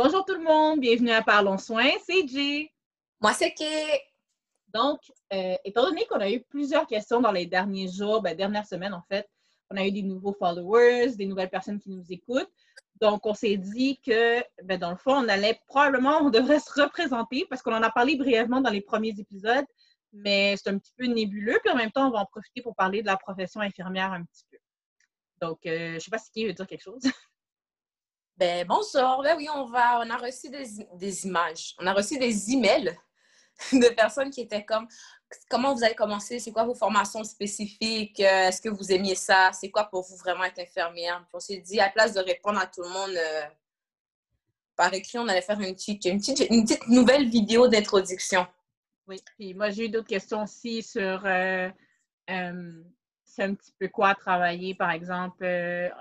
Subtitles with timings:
[0.00, 2.70] Bonjour tout le monde, bienvenue à Parlons Soins, c'est J.
[3.20, 4.00] Moi, c'est Kay.
[4.72, 5.00] Donc,
[5.32, 8.94] euh, étant donné qu'on a eu plusieurs questions dans les derniers jours, ben, dernières semaines
[8.94, 9.28] en fait,
[9.70, 12.48] on a eu des nouveaux followers, des nouvelles personnes qui nous écoutent.
[13.00, 16.80] Donc, on s'est dit que, ben, dans le fond, on allait probablement, on devrait se
[16.80, 19.66] représenter parce qu'on en a parlé brièvement dans les premiers épisodes,
[20.12, 21.58] mais c'est un petit peu nébuleux.
[21.64, 24.22] Puis en même temps, on va en profiter pour parler de la profession infirmière un
[24.22, 24.58] petit peu.
[25.40, 27.02] Donc, euh, je ne sais pas si qui veut dire quelque chose.
[28.38, 28.66] Ben.
[28.66, 31.74] Ben oui, on, va, on a reçu des, images.
[31.78, 32.96] On a reçu des emails
[33.72, 34.86] de personnes qui étaient comme
[35.50, 39.50] comment vous avez commencé, c'est quoi vos formations spécifiques, euh, est-ce que vous aimiez ça,
[39.52, 41.18] c'est quoi pour vous vraiment être infirmière?
[41.18, 43.42] Puis on s'est dit, à la place de répondre à tout le monde euh,
[44.74, 48.46] par écrit, on allait faire une petite nouvelle vidéo d'introduction.
[49.06, 51.68] Oui, puis moi j'ai eu d'autres questions aussi sur euh,
[53.40, 55.46] un petit peu quoi travailler, par exemple,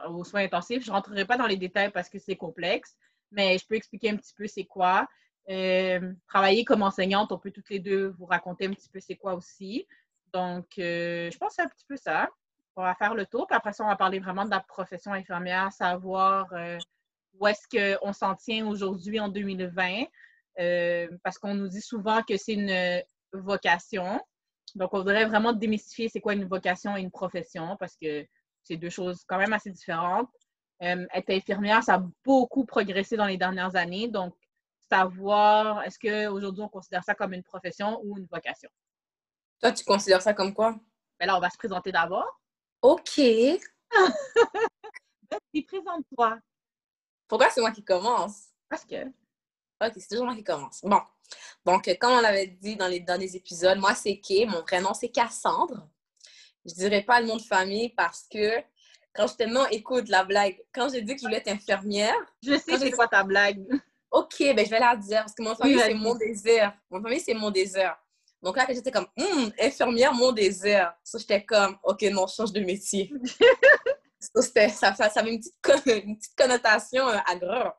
[0.09, 0.83] aux soins intensifs.
[0.83, 2.97] Je ne rentrerai pas dans les détails parce que c'est complexe,
[3.31, 5.07] mais je peux expliquer un petit peu c'est quoi.
[5.49, 9.15] Euh, travailler comme enseignante, on peut toutes les deux vous raconter un petit peu c'est
[9.15, 9.87] quoi aussi.
[10.33, 12.29] Donc, euh, je pense que un petit peu ça.
[12.75, 15.11] On va faire le tour, puis après ça, on va parler vraiment de la profession
[15.11, 16.77] infirmière, savoir euh,
[17.39, 20.05] où est-ce qu'on s'en tient aujourd'hui en 2020,
[21.23, 23.01] parce qu'on nous dit souvent que c'est une
[23.33, 24.21] vocation.
[24.77, 28.25] Donc, on voudrait vraiment démystifier c'est quoi une vocation et une profession, parce que
[28.63, 30.29] c'est deux choses quand même assez différentes.
[30.79, 34.07] être infirmière, ça a beaucoup progressé dans les dernières années.
[34.07, 34.35] Donc,
[34.89, 38.69] savoir est-ce qu'aujourd'hui on considère ça comme une profession ou une vocation?
[39.59, 40.75] Toi, tu considères ça comme quoi?
[41.19, 42.39] Ben là, on va se présenter d'abord.
[42.81, 43.19] OK.
[45.31, 46.37] Vas-y, présente-toi.
[47.27, 48.49] Pourquoi c'est moi qui commence?
[48.69, 48.95] Parce que.
[49.81, 50.81] OK, c'est toujours moi qui commence.
[50.83, 51.01] Bon.
[51.65, 54.45] Donc, comme on l'avait dit dans les derniers épisodes, moi, c'est Kay.
[54.45, 55.87] Mon prénom, c'est Cassandre.
[56.65, 58.61] Je dirais pas le nom de famille parce que
[59.13, 60.57] quand je te non, écoute la blague.
[60.73, 62.15] Quand j'ai dit que je voulais être infirmière.
[62.43, 63.65] Je sais c'est quoi ta blague.
[64.11, 66.73] OK, ben je vais la dire parce que mon famille, c'est mon désir.
[66.89, 67.95] Mon famille, c'est mon désir.
[68.41, 70.93] Donc là, j'étais comme, hum, infirmière, mon désir.
[71.03, 73.11] Ça, j'étais comme, OK, non, change de métier.
[74.19, 77.73] ça, ça, ça, avait une petite, une petite connotation euh, agréable.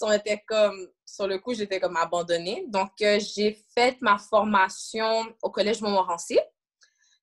[0.00, 2.64] On était comme, sur le coup, j'étais comme abandonnée.
[2.68, 6.38] Donc, euh, j'ai fait ma formation au Collège Montmorency.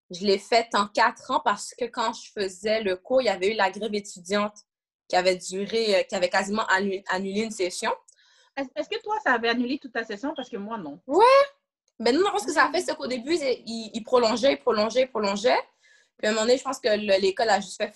[0.10, 3.30] Je l'ai faite en quatre ans parce que quand je faisais le cours, il y
[3.30, 4.58] avait eu la grève étudiante
[5.08, 7.94] qui avait duré, euh, qui avait quasiment annulé une session.
[8.58, 10.34] Est-ce que toi, ça avait annulé toute ta session?
[10.36, 11.00] Parce que moi, non.
[11.08, 11.26] Ouais.
[12.00, 15.10] Mais non, ce que ça a fait, c'est qu'au début, il, prolongeait, il prolongeait, il
[15.10, 15.60] prolongeait.
[16.18, 17.94] Puis à un moment donné, je pense que l'école a juste fait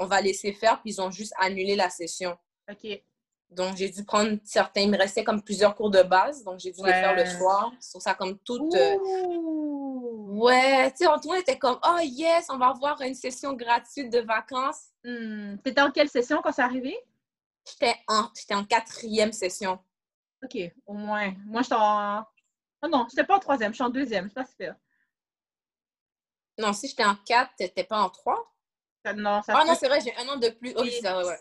[0.00, 2.36] on va laisser faire, puis ils ont juste annulé la session.
[2.70, 3.02] OK.
[3.50, 4.82] Donc, j'ai dû prendre certains.
[4.82, 7.72] Il me restait comme plusieurs cours de base, donc j'ai dû les faire le soir.
[7.80, 8.68] Sur ça, comme tout.
[8.74, 8.96] Euh,
[10.38, 14.20] ouais, tu sais, on était comme, oh yes, on va avoir une session gratuite de
[14.20, 14.90] vacances.
[15.02, 15.56] Hmm.
[15.64, 16.96] T'étais en quelle session quand c'est arrivé?
[17.68, 19.80] J'étais en, en quatrième session.
[20.44, 20.56] OK,
[20.86, 21.34] au moins.
[21.44, 22.24] Moi, je suis en.
[22.82, 24.64] Oh non, je pas en troisième, je suis en deuxième, sais pas si
[26.58, 28.54] Non, si j'étais en quatre, t'étais pas en trois?
[29.16, 30.72] non, ça Ah non, c'est vrai, j'ai un an de plus.
[30.76, 31.38] Oh, oui, c'est ouais.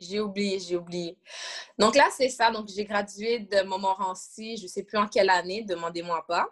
[0.00, 1.18] J'ai oublié, j'ai oublié.
[1.76, 2.50] Donc là, c'est ça.
[2.50, 6.46] Donc, j'ai gradué de Montmorency, je ne sais plus en quelle année, demandez-moi pas.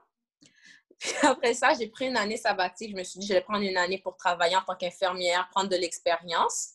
[0.99, 2.91] Puis après ça, j'ai pris une année sabbatique.
[2.91, 5.69] Je me suis dit, je vais prendre une année pour travailler en tant qu'infirmière, prendre
[5.69, 6.73] de l'expérience.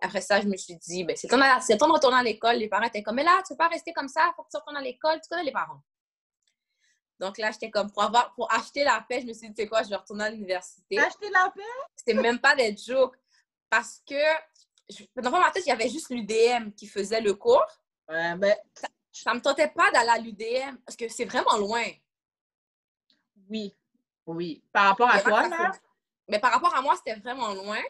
[0.00, 2.56] Après ça, je me suis dit, ben, c'est le, temps de retourner à l'école.
[2.56, 4.42] Les parents étaient comme, mais là, tu ne peux pas rester comme ça, il faut
[4.42, 5.20] que tu retournes à l'école.
[5.20, 5.80] Tu connais les parents.
[7.18, 9.62] Donc là, j'étais comme, pour, avoir, pour acheter la paix, je me suis dit, tu
[9.62, 10.98] sais quoi, je vais retourner à l'université.
[10.98, 11.62] Acheter la paix?
[11.94, 13.16] C'était même pas des jokes.
[13.68, 14.14] Parce que,
[15.16, 17.66] dans ma tête, il y avait juste l'UDM qui faisait le cours.
[18.08, 18.56] Ouais, ben...
[19.12, 21.84] Ça ne me tentait pas d'aller à l'UDM parce que c'est vraiment loin.
[23.48, 23.74] Oui,
[24.26, 24.62] oui.
[24.72, 25.72] Par rapport à toi, là?
[26.28, 27.80] Mais par rapport à moi, c'était vraiment loin.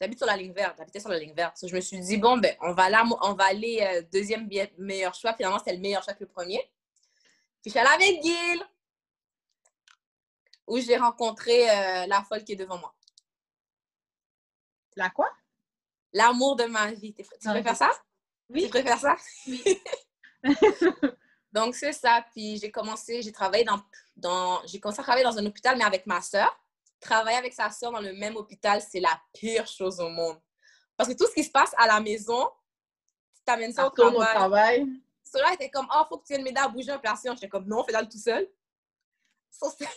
[0.00, 1.58] J'habite sur la ligne verte, j'habitais sur la ligne verte.
[1.66, 5.14] je me suis dit, bon, ben, on va aller, on va aller euh, deuxième meilleur
[5.14, 5.34] choix.
[5.34, 6.60] Finalement, c'était le meilleur choix que le premier.
[7.62, 8.64] Puis je suis allée avec Gil,
[10.66, 12.94] où j'ai rencontré euh, la folle qui est devant moi.
[14.96, 15.30] La quoi?
[16.14, 17.12] L'amour de ma vie.
[17.12, 17.90] Tu préfères ça?
[18.48, 18.62] Oui.
[18.62, 19.16] Tu préfères ça?
[19.46, 19.62] Oui.
[21.52, 22.24] Donc, c'est ça.
[22.32, 23.80] Puis j'ai commencé, j'ai travaillé dans,
[24.16, 26.58] dans j'ai commencé à travailler dans un hôpital, mais avec ma soeur
[27.04, 30.40] travailler avec sa soeur dans le même hôpital, c'est la pire chose au monde.
[30.96, 32.48] Parce que tout ce qui se passe à la maison,
[33.34, 34.86] tu t'amènes ça, au travail.
[35.22, 37.34] Cela était comme, oh, faut que tu viennes m'aider à bouger un placement.
[37.34, 38.48] J'étais comme, non, fais-le tout seul.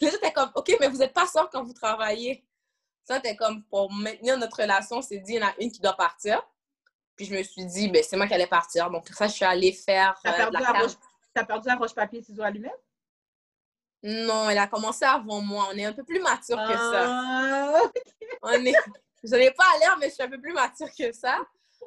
[0.02, 2.46] Les j'étais comme, OK, mais vous n'êtes pas soeur quand vous travaillez.
[3.08, 5.80] Ça, c'était comme, pour maintenir notre relation, c'est dit, il y en a une qui
[5.80, 6.46] doit partir.
[7.16, 8.92] Puis je me suis dit, ben, c'est moi qui allais partir.
[8.92, 10.20] Donc, ça, je suis allée faire.
[10.22, 10.58] T'as perdu,
[11.34, 12.84] la perdu la roche-papier, ciseaux, allumette?
[14.04, 15.70] Non, elle a commencé avant moi.
[15.72, 17.06] On est un peu plus mature que ça.
[17.08, 17.82] Ah,
[18.42, 18.76] On est...
[19.24, 21.40] Je n'ai pas l'air, mais je suis un peu plus mature que ça.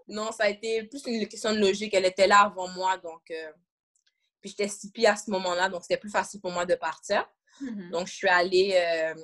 [0.09, 1.93] Non, ça a été plus une question de logique.
[1.93, 3.31] Elle était là avant moi, donc...
[3.31, 3.53] Euh,
[4.41, 7.29] puis j'étais CP à ce moment-là, donc c'était plus facile pour moi de partir.
[7.61, 7.91] Mm-hmm.
[7.91, 9.15] Donc, je suis allée euh,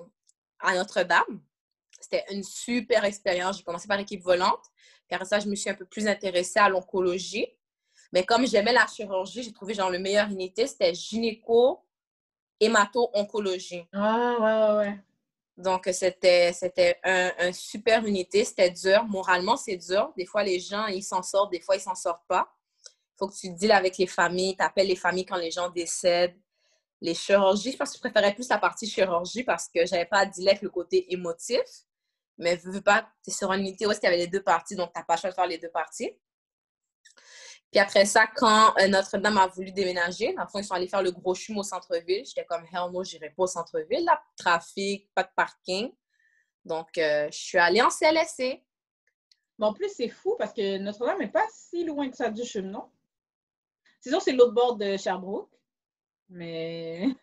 [0.61, 1.41] à Notre-Dame.
[2.01, 3.59] C'était une super expérience.
[3.59, 4.65] J'ai commencé par l'équipe volante.
[5.07, 7.47] Puis après ça, je me suis un peu plus intéressée à l'oncologie.
[8.13, 11.85] Mais comme j'aimais la chirurgie, j'ai trouvé genre le meilleur unité, c'était gynéco,
[12.61, 13.85] hémato-oncologie.
[13.93, 14.99] Ah, ouais, ouais, ouais.
[15.57, 18.45] Donc, c'était, c'était un, super unité.
[18.45, 19.05] C'était dur.
[19.05, 20.13] Moralement, c'est dur.
[20.17, 21.51] Des fois, les gens, ils s'en sortent.
[21.51, 22.49] Des fois, ils s'en sortent pas.
[22.85, 24.57] Il faut que tu deals avec les familles.
[24.57, 26.37] Tu appelles les familles quand les gens décèdent.
[27.01, 30.21] Les chirurgies, je pense que je préférais plus la partie chirurgie parce que j'avais pas
[30.21, 31.61] à dealer avec le côté émotif.
[32.39, 34.77] Mais veux pas, tu es sur une unité où il y avait les deux parties,
[34.77, 36.11] donc tu n'as pas le choix de faire les deux parties.
[37.71, 40.89] Puis après ça, quand euh, Notre-Dame a voulu déménager, dans le fond, ils sont allés
[40.89, 42.25] faire le gros chum au centre-ville.
[42.25, 44.05] J'étais comme, hell no, j'irai pas au centre-ville.
[44.05, 45.93] Là, trafic, pas de parking.
[46.65, 48.63] Donc, euh, je suis allée en CLSC.
[49.59, 52.45] Mais en plus, c'est fou parce que Notre-Dame n'est pas si loin que ça du
[52.45, 52.91] chum, non?
[54.01, 55.51] C'est sûr, c'est l'autre bord de Sherbrooke.
[56.29, 57.09] Mais.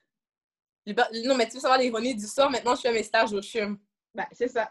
[0.85, 3.79] Non, mais tu veux savoir l'ironie du sort, maintenant je fais mes stages au chum.
[4.13, 4.69] Ben, c'est ça.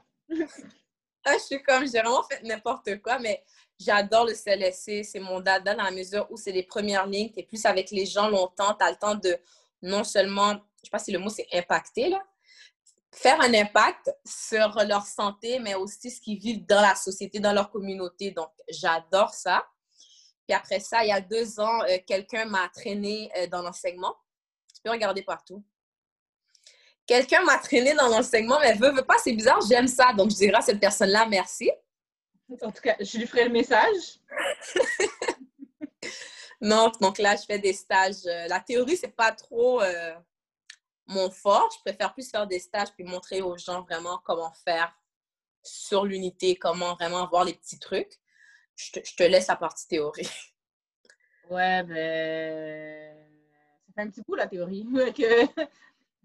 [1.24, 3.44] Ah, je suis comme, j'ai vraiment fait n'importe quoi, mais
[3.84, 7.40] J'adore le CLSC, c'est mon dada dans la mesure où c'est les premières lignes, tu
[7.40, 9.36] es plus avec les gens longtemps, tu as le temps de
[9.82, 12.22] non seulement, je sais pas si le mot c'est impacter, là,
[13.12, 17.52] faire un impact sur leur santé, mais aussi ce qu'ils vivent dans la société, dans
[17.52, 18.30] leur communauté.
[18.30, 19.66] Donc, j'adore ça.
[20.46, 24.14] Puis après ça, il y a deux ans, euh, quelqu'un m'a traîné euh, dans l'enseignement.
[24.74, 25.62] Tu peux regarder partout.
[27.12, 30.14] Quelqu'un m'a traîné dans l'enseignement, mais veut, veut pas, c'est bizarre, j'aime ça.
[30.14, 31.70] Donc, je dirais à cette personne-là merci.
[32.62, 34.18] En tout cas, je lui ferai le message.
[36.62, 38.24] non, donc là, je fais des stages.
[38.24, 40.14] Euh, la théorie, c'est pas trop euh,
[41.06, 41.68] mon fort.
[41.76, 44.96] Je préfère plus faire des stages puis montrer aux gens vraiment comment faire
[45.62, 48.20] sur l'unité, comment vraiment voir les petits trucs.
[48.74, 50.30] Je te, laisse la partie théorie.
[51.50, 53.28] Ouais, ben.
[53.86, 54.86] Ça fait un petit coup, la théorie.
[55.14, 55.68] que...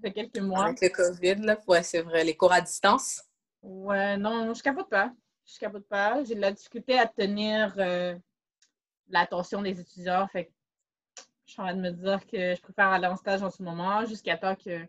[0.01, 0.65] fait quelques mois.
[0.65, 1.57] Avec le COVID, là.
[1.67, 2.23] Ouais, c'est vrai.
[2.23, 3.23] Les cours à distance?
[3.61, 5.11] Ouais, non, je capote pas
[5.47, 6.23] je capote pas.
[6.23, 8.15] J'ai de la difficulté à tenir euh,
[9.09, 10.27] l'attention des étudiants.
[10.27, 10.51] Fait
[11.45, 13.63] je suis en train de me dire que je préfère aller en stage en ce
[13.63, 14.85] moment jusqu'à temps que.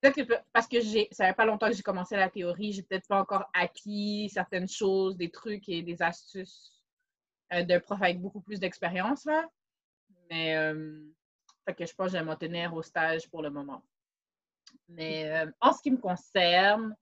[0.00, 2.82] Peut-être que parce que j'ai, ça fait pas longtemps que j'ai commencé la théorie, j'ai
[2.82, 6.70] peut-être pas encore acquis certaines choses, des trucs et des astuces
[7.54, 9.26] euh, d'un prof avec beaucoup plus d'expérience.
[10.28, 11.00] Mais euh,
[11.64, 13.82] fait que je pense que je vais m'en tenir au stage pour le moment.
[14.88, 16.94] Mais en ce qui me concerne.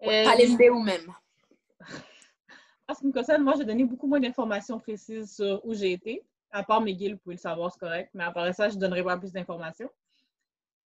[0.00, 1.12] Ouais, pas ou même.
[2.86, 5.92] En ce qui me concerne, moi, j'ai donné beaucoup moins d'informations précises sur où j'ai
[5.92, 6.22] été.
[6.50, 8.10] À part McGill, vous pouvez le savoir, c'est correct.
[8.12, 9.88] Mais à part ça, je ne donnerai pas plus d'informations.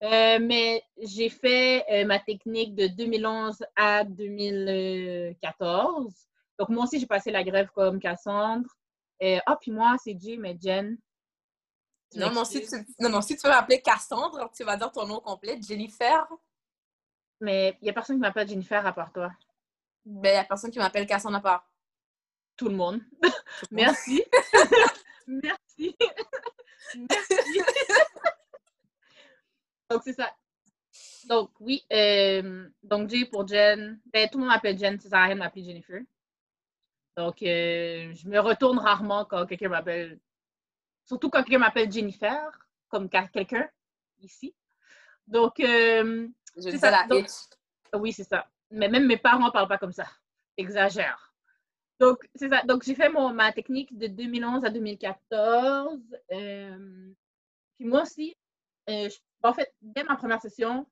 [0.05, 6.14] Euh, mais j'ai fait euh, ma technique de 2011 à 2014.
[6.58, 8.69] Donc, moi aussi, j'ai passé la grève comme Cassandre.
[9.22, 10.99] Euh, ah, puis moi, c'est Jay, mais Jen.
[12.14, 15.06] Non, non, si tu, non, non, si tu veux m'appeler Cassandre, tu vas dire ton
[15.06, 16.26] nom complet, Jennifer.
[17.40, 19.31] Mais il n'y a personne qui m'appelle Jennifer à part toi.
[20.05, 21.70] Ben, il n'y a personne qui m'appelle Cassandre à part
[22.56, 23.00] tout le monde.
[23.70, 24.22] Merci.
[25.26, 25.96] Merci.
[26.96, 27.60] Merci.
[29.90, 30.32] donc, c'est ça.
[31.28, 31.84] Donc, oui.
[31.93, 34.00] Euh, donc, J pour Jen.
[34.06, 36.00] Ben, tout le monde m'appelle Jen, ça sert à rien de m'appeler Jennifer.
[37.16, 40.18] Donc, euh, je me retourne rarement quand quelqu'un m'appelle.
[41.08, 43.66] Surtout quand quelqu'un m'appelle Jennifer, comme quelqu'un
[44.20, 44.54] ici.
[45.26, 46.90] Donc, euh, je ça.
[46.90, 47.06] La
[47.98, 48.46] oui, c'est ça.
[48.70, 50.06] Mais même mes parents ne parlent pas comme ça.
[50.58, 51.34] Exagère.
[51.98, 52.62] Donc, c'est ça.
[52.64, 55.98] Donc, j'ai fait mon, ma technique de 2011 à 2014.
[56.30, 57.12] Euh,
[57.76, 58.36] puis moi aussi,
[58.90, 59.08] euh,
[59.42, 60.86] en fait, dès ma première session,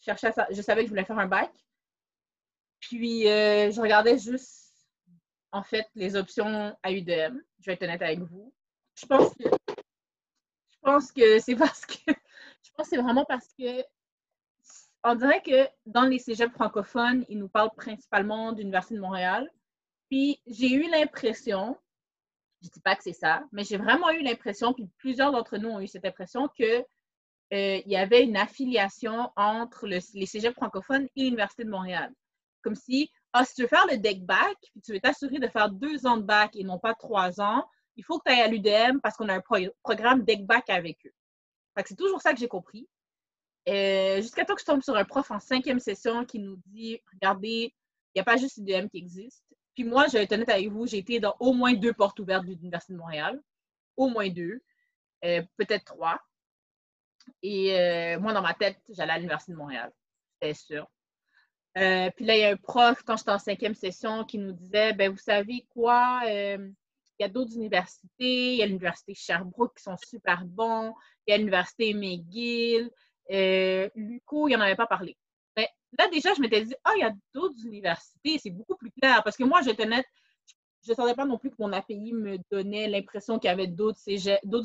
[0.00, 1.52] je, cherchais je savais que je voulais faire un bac.
[2.80, 4.72] Puis, euh, je regardais juste,
[5.52, 7.38] en fait, les options à UDM.
[7.58, 8.54] Je vais être honnête avec vous.
[9.00, 11.94] Je pense que, je pense que c'est parce que,
[12.62, 13.84] je pense c'est vraiment parce que
[15.02, 19.50] on dirait que dans les cégeps francophones, ils nous parlent principalement d'Université de Montréal.
[20.10, 21.78] Puis j'ai eu l'impression,
[22.60, 25.56] je ne dis pas que c'est ça, mais j'ai vraiment eu l'impression, puis plusieurs d'entre
[25.56, 26.84] nous ont eu cette impression que
[27.52, 32.12] euh, il y avait une affiliation entre les cégeps francophones et l'Université de Montréal.
[32.62, 35.48] Comme si, ah, si tu veux faire le deck back, puis tu veux t'assurer de
[35.48, 37.64] faire deux ans de bac et non pas trois ans,
[38.00, 39.42] il faut que tu ailles à l'UDM parce qu'on a un
[39.82, 41.12] programme deck back avec eux.
[41.84, 42.88] c'est toujours ça que j'ai compris.
[43.68, 46.98] Euh, jusqu'à temps que je tombe sur un prof en cinquième session qui nous dit,
[47.12, 47.74] regardez,
[48.14, 49.44] il n'y a pas juste l'UDM qui existe.
[49.74, 52.18] Puis moi, je vais être honnête avec vous, j'ai été dans au moins deux portes
[52.20, 53.38] ouvertes de l'Université de Montréal.
[53.98, 54.62] Au moins deux.
[55.26, 56.18] Euh, peut-être trois.
[57.42, 59.92] Et euh, moi, dans ma tête, j'allais à l'Université de Montréal.
[60.40, 60.90] C'était sûr.
[61.74, 64.94] Puis là, il y a un prof, quand j'étais en cinquième session, qui nous disait
[64.94, 66.22] ben vous savez quoi,
[67.22, 68.54] y a d'autres universités.
[68.54, 70.94] Il y a l'université Sherbrooke qui sont super bons.
[71.26, 72.90] Il y a l'université McGill.
[73.30, 75.16] Euh, Luco, il n'y en avait pas parlé.
[75.56, 78.38] Mais là, déjà, je m'étais dit, ah, il y a d'autres universités.
[78.38, 79.22] C'est beaucoup plus clair.
[79.22, 80.06] Parce que moi, j'étais nette,
[80.84, 83.66] je ne savais pas non plus que mon API me donnait l'impression qu'il y avait
[83.66, 84.00] d'autres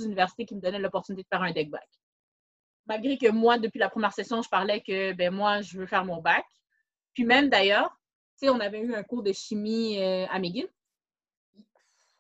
[0.06, 1.88] universités qui me donnaient l'opportunité de faire un deck back.
[2.88, 6.06] Malgré que moi, depuis la première session, je parlais que ben moi, je veux faire
[6.06, 6.46] mon bac.
[7.14, 7.92] Puis même d'ailleurs,
[8.44, 10.68] on avait eu un cours de chimie euh, à McGill.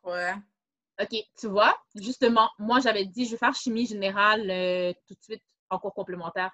[0.05, 0.33] Ouais.
[1.01, 5.21] OK, tu vois, justement, moi, j'avais dit, je vais faire chimie générale euh, tout de
[5.21, 6.51] suite en cours complémentaire.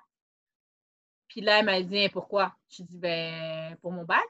[1.27, 2.55] Puis là, elle m'a dit, pourquoi?
[2.69, 4.25] Je dit, ben, pour mon bac.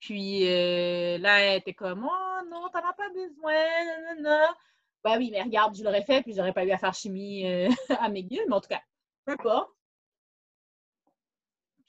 [0.00, 3.54] Puis euh, là, elle était comme, oh non, t'en as pas besoin,
[4.18, 4.54] non,
[5.04, 7.68] Ben oui, mais regarde, je l'aurais fait, puis j'aurais pas eu à faire chimie euh,
[8.00, 8.82] à McGill, mais en tout cas,
[9.24, 9.70] peu importe.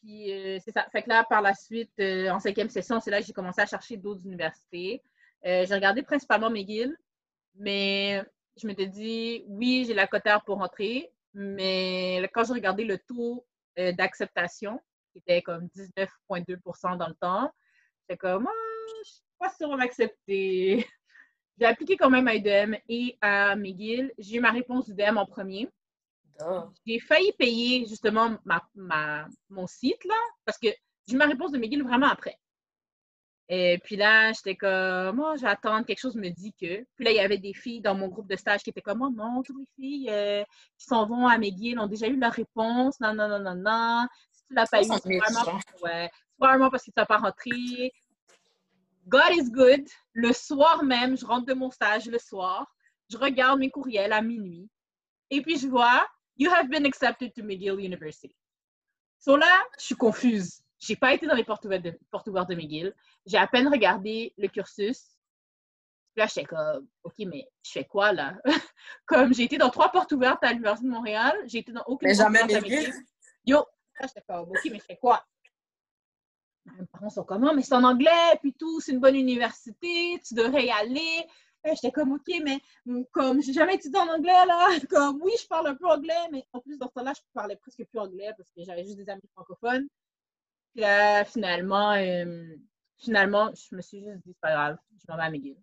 [0.01, 0.27] Puis
[0.65, 0.87] c'est ça.
[0.91, 3.65] Fait que là, par la suite, en cinquième session, c'est là que j'ai commencé à
[3.65, 5.01] chercher d'autres universités.
[5.45, 6.95] Euh, j'ai regardé principalement McGill,
[7.55, 8.23] mais
[8.57, 13.45] je m'étais dit, oui, j'ai la cotère pour rentrer, mais quand j'ai regardé le taux
[13.79, 14.79] euh, d'acceptation,
[15.11, 17.51] qui était comme 19,2% dans le temps,
[18.01, 18.51] j'étais comme, ah,
[18.87, 20.87] je ne suis pas sûre de m'accepter.
[21.59, 24.11] J'ai appliqué quand même à UDM et à McGill.
[24.17, 25.69] J'ai eu ma réponse UDM en premier.
[26.87, 30.69] J'ai failli payer justement ma, mon site, là, parce que
[31.05, 32.39] j'ai eu ma réponse de McGill vraiment après.
[33.53, 36.85] Et puis là, j'étais comme, oh, j'attends, quelque chose me dit que.
[36.95, 39.01] Puis là, il y avait des filles dans mon groupe de stage qui étaient comme,
[39.01, 40.41] oh non, toutes les filles euh,
[40.77, 42.97] qui s'en vont à McGill ont déjà eu leur réponse.
[43.01, 44.07] Non, non, non, non, non.
[44.31, 47.91] Si tu l'as pas eu, c'est vraiment, ouais, vraiment parce que tu n'as pas rentré.
[49.07, 49.85] God is good.
[50.13, 52.73] Le soir même, je rentre de mon stage le soir.
[53.09, 54.69] Je regarde mes courriels à minuit.
[55.29, 58.33] Et puis je vois, You have been accepted to McGill University.
[59.19, 60.60] So là, je suis confuse.
[60.81, 62.93] J'ai pas été dans les portes ouvertes de, portes ouvertes de McGill.
[63.27, 65.17] J'ai à peine regardé le cursus.
[66.15, 68.35] Là, j'étais comme, OK, mais je fais quoi là?
[69.05, 72.09] comme j'ai été dans trois portes ouvertes à l'Université de Montréal, j'ai été dans aucune
[72.09, 72.91] mais jamais McGill.
[73.45, 73.59] Yo,
[73.99, 75.23] là, j'étais comme, OK, mais je fais quoi?
[76.65, 80.19] Mes parents sont comme, oh, mais c'est en anglais, puis tout, c'est une bonne université,
[80.25, 81.27] tu devrais y aller.
[81.63, 82.59] J'étais comme, OK, mais
[83.11, 86.45] comme j'ai jamais étudié en anglais, là, comme oui, je parle un peu anglais, mais
[86.53, 89.09] en plus, dans ce temps-là, je parlais presque plus anglais parce que j'avais juste des
[89.09, 89.87] amis francophones.
[90.71, 92.55] Puis là, finalement, euh,
[92.97, 95.57] finalement, je me suis juste dit, c'est pas grave, je m'en vais à McGill.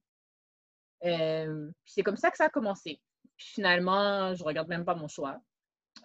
[1.05, 3.01] Euh, puis c'est comme ça que ça a commencé.
[3.37, 5.41] Puis finalement, je regarde même pas mon choix.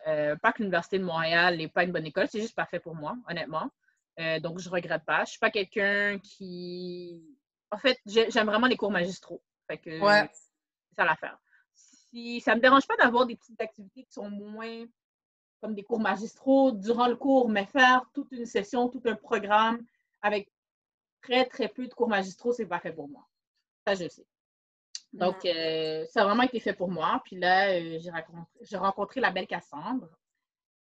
[0.07, 2.95] Euh, pas que l'Université de Montréal n'est pas une bonne école, c'est juste parfait pour
[2.95, 3.69] moi, honnêtement.
[4.41, 5.25] donc, je regrette pas.
[5.25, 7.21] Je suis pas quelqu'un qui.
[7.71, 9.43] En fait, j'aime vraiment les cours magistraux.
[9.67, 10.29] Fait que ouais.
[10.31, 11.37] c'est ça l'affaire.
[11.73, 14.85] Si, ça me dérange pas d'avoir des petites activités qui sont moins
[15.63, 19.81] comme des cours magistraux durant le cours, mais faire toute une session, tout un programme
[20.21, 20.51] avec
[21.21, 23.25] très, très peu de cours magistraux, c'est pas fait pour moi.
[23.87, 24.25] Ça, je sais.
[25.13, 27.21] Donc, euh, ça a vraiment été fait pour moi.
[27.23, 27.97] Puis là, euh,
[28.61, 30.09] j'ai rencontré, la belle Cassandre.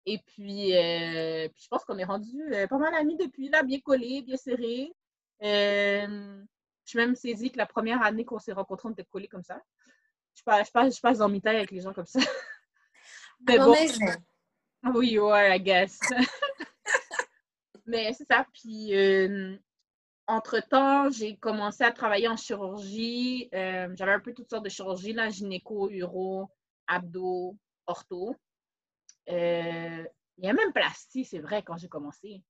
[0.06, 3.80] Et puis, euh, puis je pense qu'on est rendu pas mal amis depuis là, bien
[3.80, 4.94] collés, bien serrés.
[5.42, 6.42] je
[6.86, 9.60] suis même saisie que la première année qu'on s'est rencontrés, on était collés comme ça.
[10.36, 12.20] Je passe, je passe, je passe dans mi avec les gens comme ça.
[13.46, 13.74] Mais bon,
[14.84, 16.00] oui, ouais, I guess.
[17.86, 18.46] Mais c'est ça.
[18.52, 19.56] Puis, euh,
[20.26, 23.48] entre-temps, j'ai commencé à travailler en chirurgie.
[23.54, 26.48] Euh, j'avais un peu toutes sortes de chirurgies, là, gynéco, uro,
[26.86, 27.56] abdo,
[27.86, 28.36] ortho.
[29.28, 30.04] Euh,
[30.38, 32.42] il y a même plastique, c'est vrai, quand j'ai commencé.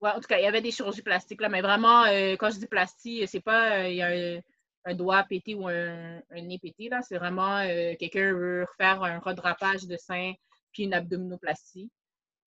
[0.00, 2.04] Ouais, en tout cas, il y avait des chirurgies plastiques, là, mais vraiment,
[2.38, 4.40] quand je dis plastique, c'est pas y a
[4.84, 7.02] un, doigt pété ou un, un nez pété, là.
[7.02, 7.64] C'est vraiment
[7.98, 10.32] quelqu'un veut refaire un redrapage de sein
[10.72, 11.90] puis une abdominoplastie.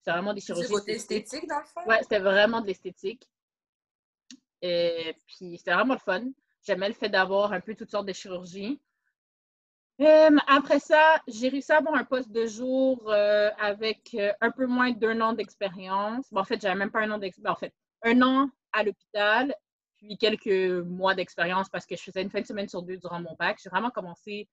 [0.02, 0.68] C'est vraiment des chirurgies.
[0.68, 1.90] C'était esthétique, dans le fond?
[1.90, 3.28] Ouais, c'était vraiment de l'esthétique.
[4.62, 6.26] Et puis, c'était vraiment le fun.
[6.64, 8.80] J'aimais le fait d'avoir un peu toutes sortes de chirurgies.
[10.02, 14.52] Euh, après ça, j'ai réussi à avoir un poste de jour euh, avec euh, un
[14.52, 16.26] peu moins d'un an d'expérience.
[16.34, 17.58] en fait, j'avais même pas un an d'expérience.
[17.58, 19.56] En fait, un an à l'hôpital,
[19.98, 23.22] puis quelques mois d'expérience parce que je faisais une fin de semaine sur deux durant
[23.22, 23.58] mon bac.
[23.64, 24.50] J'ai vraiment commencé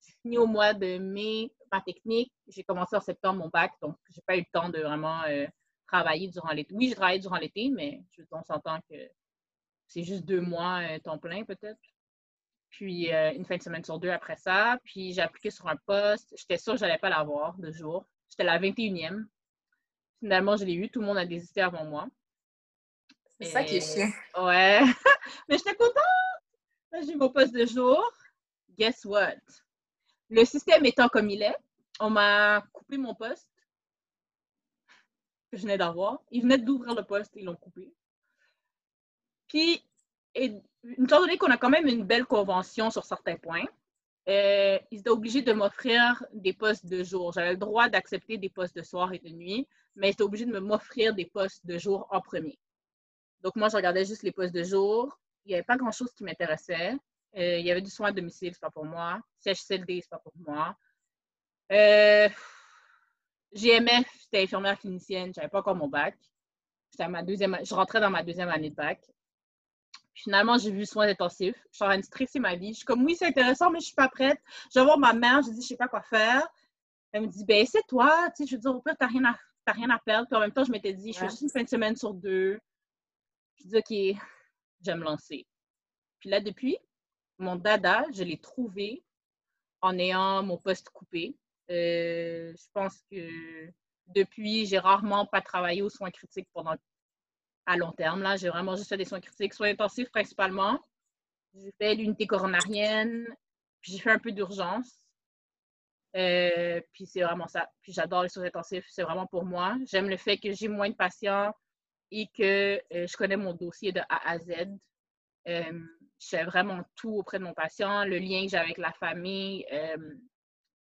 [0.00, 2.32] fini au mois de mai ma technique.
[2.48, 5.46] J'ai commencé en septembre mon bac, donc j'ai pas eu le temps de vraiment euh,
[5.86, 6.74] travailler durant l'été.
[6.74, 8.96] Oui, j'ai travaillé durant l'été, mais on s'entend que
[9.86, 11.80] c'est juste deux mois euh, temps plein peut-être.
[12.70, 14.78] Puis euh, une fin de semaine sur deux après ça.
[14.84, 16.34] Puis j'ai appliqué sur un poste.
[16.36, 18.06] J'étais sûre que je n'allais pas l'avoir de jour.
[18.28, 19.24] J'étais la 21e.
[20.18, 20.90] Finalement, je l'ai eu.
[20.90, 22.08] Tout le monde a désisté avant moi.
[23.40, 24.10] C'est ça qui est chiant.
[24.42, 24.80] Ouais.
[25.48, 27.06] mais j'étais contente.
[27.06, 28.02] J'ai mon poste de jour.
[28.78, 29.36] Guess what?
[30.30, 31.56] Le système étant comme il est,
[32.00, 33.48] on m'a coupé mon poste
[35.50, 36.20] que je venais d'avoir.
[36.30, 37.92] Ils venaient d'ouvrir le poste, ils l'ont coupé.
[39.48, 39.82] Puis,
[40.34, 43.64] étant donné qu'on a quand même une belle convention sur certains points,
[44.28, 47.32] euh, ils étaient obligés de m'offrir des postes de jour.
[47.32, 50.46] J'avais le droit d'accepter des postes de soir et de nuit, mais ils étaient obligés
[50.46, 52.58] de m'offrir des postes de jour en premier.
[53.42, 55.16] Donc, moi, je regardais juste les postes de jour.
[55.44, 56.96] Il n'y avait pas grand-chose qui m'intéressait.
[57.36, 59.20] Euh, il y avait du soin à domicile, c'est pas pour moi.
[59.44, 60.74] CHCLD, c'est pas pour moi.
[61.72, 62.28] Euh,
[63.52, 66.16] GMF, j'étais infirmière clinicienne, j'avais pas encore mon bac.
[66.98, 69.02] Ma deuxième, je rentrais dans ma deuxième année de bac.
[70.14, 71.56] Finalement, j'ai vu soins intensifs.
[71.70, 72.70] Je suis en train de stresser ma vie.
[72.70, 74.40] Je suis comme, oui, c'est intéressant, mais je suis pas prête.
[74.72, 76.48] Je vais voir ma mère, je dis, je sais pas quoi faire.
[77.12, 78.30] Elle me dit, ben, c'est toi.
[78.34, 80.26] Tu sais, je veux dire, au pire, t'as rien, à, rien à perdre.
[80.26, 82.14] Puis en même temps, je m'étais dit, je fais juste une fin de semaine sur
[82.14, 82.58] deux.
[83.58, 84.22] Je dis, OK,
[84.80, 85.46] je vais me lancer.
[86.20, 86.78] Puis là, depuis,
[87.38, 89.04] mon dada, je l'ai trouvé
[89.80, 91.36] en ayant mon poste coupé.
[91.70, 93.70] Euh, je pense que
[94.08, 96.76] depuis, j'ai rarement pas travaillé aux soins critiques pendant
[97.66, 98.22] à long terme.
[98.22, 100.80] Là, j'ai vraiment juste fait des soins critiques, soins intensifs principalement.
[101.54, 103.26] J'ai fait l'unité coronarienne,
[103.80, 105.06] puis j'ai fait un peu d'urgence.
[106.16, 107.68] Euh, puis c'est vraiment ça.
[107.82, 109.76] Puis j'adore les soins intensifs, c'est vraiment pour moi.
[109.86, 111.52] J'aime le fait que j'ai moins de patients
[112.10, 114.52] et que euh, je connais mon dossier de A à Z.
[116.18, 119.66] je fais vraiment tout auprès de mon patient, le lien que j'ai avec la famille.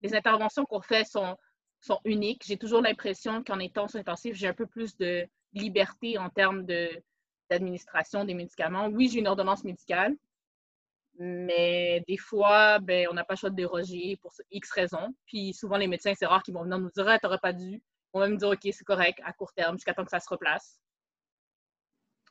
[0.03, 1.37] les interventions qu'on fait sont,
[2.05, 2.45] uniques.
[2.47, 6.65] J'ai toujours l'impression qu'en étant soins intensifs, j'ai un peu plus de, liberté en termes
[7.51, 8.89] d'administration des médicaments.
[8.89, 10.17] Oui, j'ai une ordonnance médicale,
[11.19, 15.15] mais des fois, ben, on n'a pas le choix de déroger pour X raisons.
[15.27, 17.53] Puis souvent, les médecins, c'est rare qu'ils vont venir nous dire ah, tu n'aurais pas
[17.53, 17.75] dû.
[17.75, 17.83] Ils
[18.15, 20.81] vont même dire OK, c'est correct à court terme jusqu'à temps que ça se replace.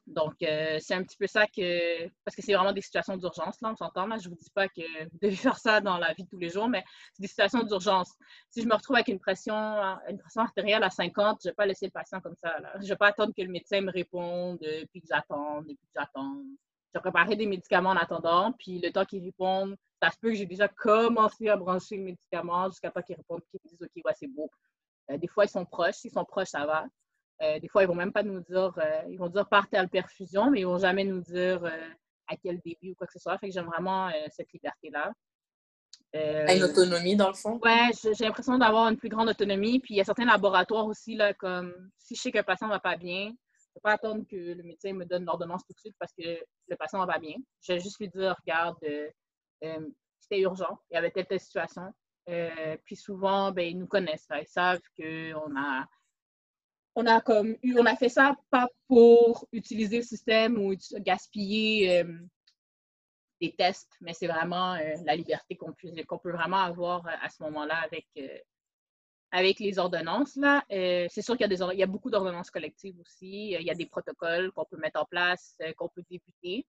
[0.09, 2.07] Donc, euh, c'est un petit peu ça que.
[2.25, 4.07] Parce que c'est vraiment des situations d'urgence, là, on s'entend.
[4.07, 6.29] Là, je ne vous dis pas que vous devez faire ça dans la vie de
[6.29, 8.11] tous les jours, mais c'est des situations d'urgence.
[8.49, 11.55] Si je me retrouve avec une pression, une pression artérielle à 50, je ne vais
[11.55, 12.55] pas laisser le patient comme ça.
[12.75, 15.75] Je ne vais pas attendre que le médecin me réponde, euh, puis que j'attende, puis
[15.75, 16.45] que j'attende.
[16.93, 20.29] Je vais préparer des médicaments en attendant, puis le temps qu'ils répondent, ça se peut
[20.29, 23.81] que j'ai déjà commencé à brancher le médicament jusqu'à temps qu'ils répondent, qu'ils me disent
[23.83, 24.49] OK, ouais, c'est beau.
[25.11, 25.95] Euh, des fois, ils sont proches.
[25.95, 26.85] S'ils sont proches, ça va.
[27.41, 29.87] Euh, des fois, ils vont même pas nous dire, euh, ils vont dire par telle
[29.87, 31.89] perfusion, mais ils vont jamais nous dire euh,
[32.27, 33.37] à quel début ou quoi que ce soit.
[33.37, 35.11] Fait que j'aime vraiment cette liberté-là.
[36.13, 37.59] une autonomie, dans le fond?
[37.63, 39.79] Oui, j'ai l'impression d'avoir une plus grande autonomie.
[39.79, 42.73] Puis il y a certains laboratoires aussi, là, comme si je sais qu'un patient ne
[42.73, 45.73] va pas bien, je ne peux pas attendre que le médecin me donne l'ordonnance tout
[45.73, 46.23] de suite parce que
[46.67, 47.35] le patient va bien.
[47.61, 48.77] Je vais juste lui dire, regarde,
[50.19, 51.93] c'était urgent, il y avait telle, telle situation.
[52.83, 55.85] puis souvent, ben, ils nous connaissent, ils savent qu'on a
[56.95, 62.19] on a comme on a fait ça pas pour utiliser le système ou gaspiller euh,
[63.41, 67.41] des tests, mais c'est vraiment euh, la liberté qu'on peut, vraiment avoir euh, à ce
[67.43, 68.07] moment-là avec,
[69.31, 70.35] avec les ordonnances.
[70.35, 70.63] Là.
[70.69, 73.51] c'est sûr qu'il y y a beaucoup d'ordonnances collectives aussi.
[73.51, 76.65] Il y a des protocoles qu'on peut mettre en place, qu'on peut débuter.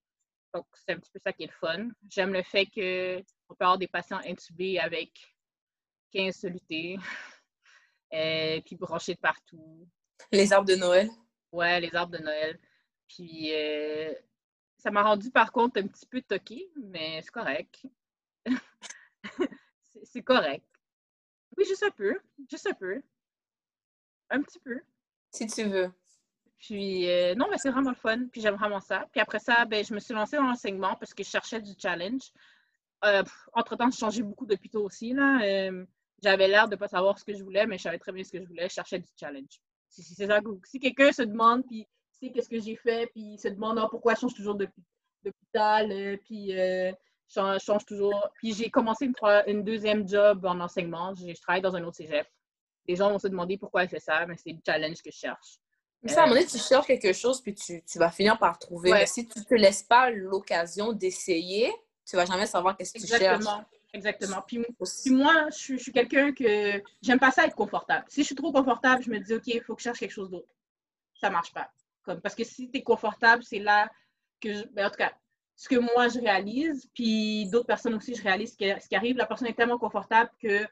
[0.53, 1.89] Donc, c'est un petit peu ça qui est le fun.
[2.09, 5.13] J'aime le fait qu'on peut avoir des patients intubés avec
[6.13, 6.99] 15 solutés,
[8.65, 9.89] puis branchés de partout.
[10.33, 11.11] Les arbres de Noël?
[11.53, 12.59] Ouais, les arbres de Noël.
[13.09, 14.13] Puis euh,
[14.79, 17.83] ça m'a rendu par contre un petit peu toqué, mais c'est correct.
[20.05, 20.65] c'est correct.
[21.57, 22.19] Oui, juste un peu.
[22.49, 23.03] Juste un peu.
[24.31, 24.81] Un petit peu.
[25.33, 25.93] Si tu veux.
[26.59, 28.27] Puis, euh, non, mais c'est vraiment le fun.
[28.31, 29.09] Puis, j'aime vraiment ça.
[29.13, 31.73] Puis après ça, ben, je me suis lancée dans l'enseignement parce que je cherchais du
[31.79, 32.31] challenge.
[33.05, 33.23] Euh,
[33.55, 35.15] entre-temps, j'ai changé beaucoup depuis tôt aussi.
[36.23, 38.23] J'avais l'air de ne pas savoir ce que je voulais, mais je savais très bien
[38.23, 38.69] ce que je voulais.
[38.69, 39.61] Je cherchais du challenge.
[39.91, 40.41] C'est ça.
[40.65, 41.87] Si quelqu'un se demande, puis
[42.21, 46.17] sait qu'est-ce que j'ai fait, puis se demande ah, pourquoi je change toujours d'hôpital, euh,
[46.25, 46.93] puis euh,
[47.29, 48.29] je change toujours.
[48.35, 49.15] Puis j'ai commencé une,
[49.47, 51.15] une, deuxième job en enseignement.
[51.15, 52.27] Je, travaille dans un autre cégep.
[52.87, 55.19] Les gens vont se demander pourquoi je fais ça, mais c'est le challenge que je
[55.19, 55.59] cherche.
[56.03, 58.39] Mais ça, à un moment donné, tu cherches quelque chose, puis tu, tu vas finir
[58.39, 58.91] par trouver.
[58.91, 61.71] Mais si tu ne te laisses pas l'occasion d'essayer,
[62.09, 63.45] tu ne vas jamais savoir qu'est-ce que tu cherches.
[63.93, 64.43] Exactement.
[64.47, 64.65] Puis,
[65.07, 68.05] moi, je, suis quelqu'un que j'aime pas ça être confortable.
[68.09, 70.13] Si je suis trop confortable, je me dis, OK, il faut que je cherche quelque
[70.13, 70.53] chose d'autre.
[71.15, 71.71] Ça marche pas.
[72.03, 73.91] Comme, parce que si tu es confortable, c'est là
[74.41, 75.13] que, je, ben, en tout cas,
[75.57, 79.17] ce que moi je réalise, puis d'autres personnes aussi, je réalise ce qui arrive.
[79.17, 80.65] La personne est tellement confortable que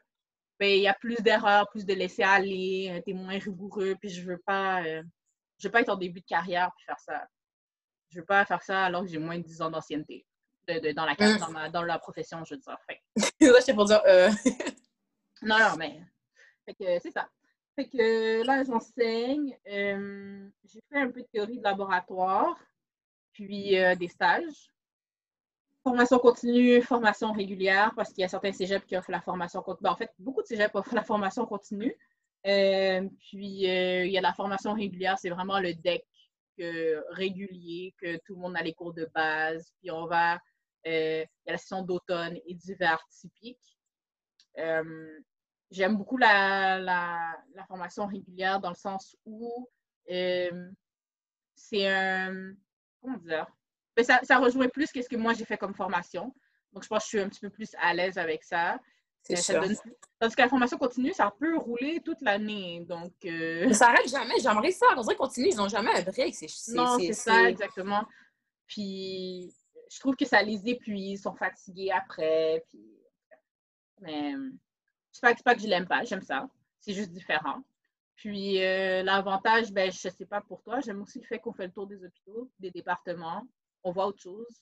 [0.59, 3.95] ben, il y a plus d'erreurs, plus de laisser aller, euh, tu es moins rigoureux,
[3.99, 5.03] puis je veux pas, euh,
[5.59, 7.27] je veux pas être en début de carrière puis faire ça.
[8.09, 10.25] Je veux pas faire ça alors que j'ai moins de 10 ans d'ancienneté
[10.93, 11.71] dans, la, mm.
[11.71, 12.77] dans, la profession, je veux dire.
[12.87, 13.01] Fait.
[13.39, 14.01] je pour dire.
[14.05, 14.29] Euh...
[15.41, 16.01] non, non, mais.
[16.67, 17.27] c'est ça.
[17.75, 19.57] Fait que là, j'enseigne.
[19.67, 22.57] Euh, j'ai fait un peu de théorie de laboratoire,
[23.33, 24.71] puis euh, des stages.
[25.83, 29.83] Formation continue, formation régulière, parce qu'il y a certains cégeps qui offrent la formation continue.
[29.83, 31.95] Ben, en fait, beaucoup de cégeps offrent la formation continue.
[32.45, 36.05] Euh, puis, il y a la formation régulière, c'est vraiment le deck
[36.61, 40.37] euh, réguliers, que tout le monde a les cours de base, puis on va, euh,
[40.85, 43.77] il y a la session d'automne et d'hiver typique.
[44.57, 45.19] Euh,
[45.71, 49.69] j'aime beaucoup la, la, la, formation régulière dans le sens où
[51.55, 52.53] c'est un,
[53.01, 53.47] comment dire,
[53.95, 56.33] mais ça, ça rejoint plus qu'est-ce que moi j'ai fait comme formation.
[56.73, 58.79] Donc, je pense que je suis un petit peu plus à l'aise avec ça.
[59.23, 59.61] C'est sûr.
[60.17, 62.85] Parce que la formation continue, ça peut rouler toute l'année.
[62.87, 63.13] Donc.
[63.25, 63.71] Euh...
[63.73, 64.39] Ça n'arrête jamais.
[64.39, 64.85] J'aimerais ça.
[64.95, 66.35] On dirait continue, ils n'ont jamais un break.
[66.69, 68.05] non, c'est ça, exactement.
[68.67, 69.53] Puis,
[69.89, 72.63] je trouve que ça les épuise, ils sont fatigués après.
[72.69, 72.79] Puis...
[74.01, 74.33] Mais,
[75.11, 76.47] c'est pas, pas que je l'aime pas, j'aime ça.
[76.79, 77.63] C'est juste différent.
[78.15, 81.67] Puis, euh, l'avantage, ben, je sais pas pour toi, j'aime aussi le fait qu'on fait
[81.67, 83.47] le tour des hôpitaux, des départements.
[83.83, 84.61] On voit autre chose.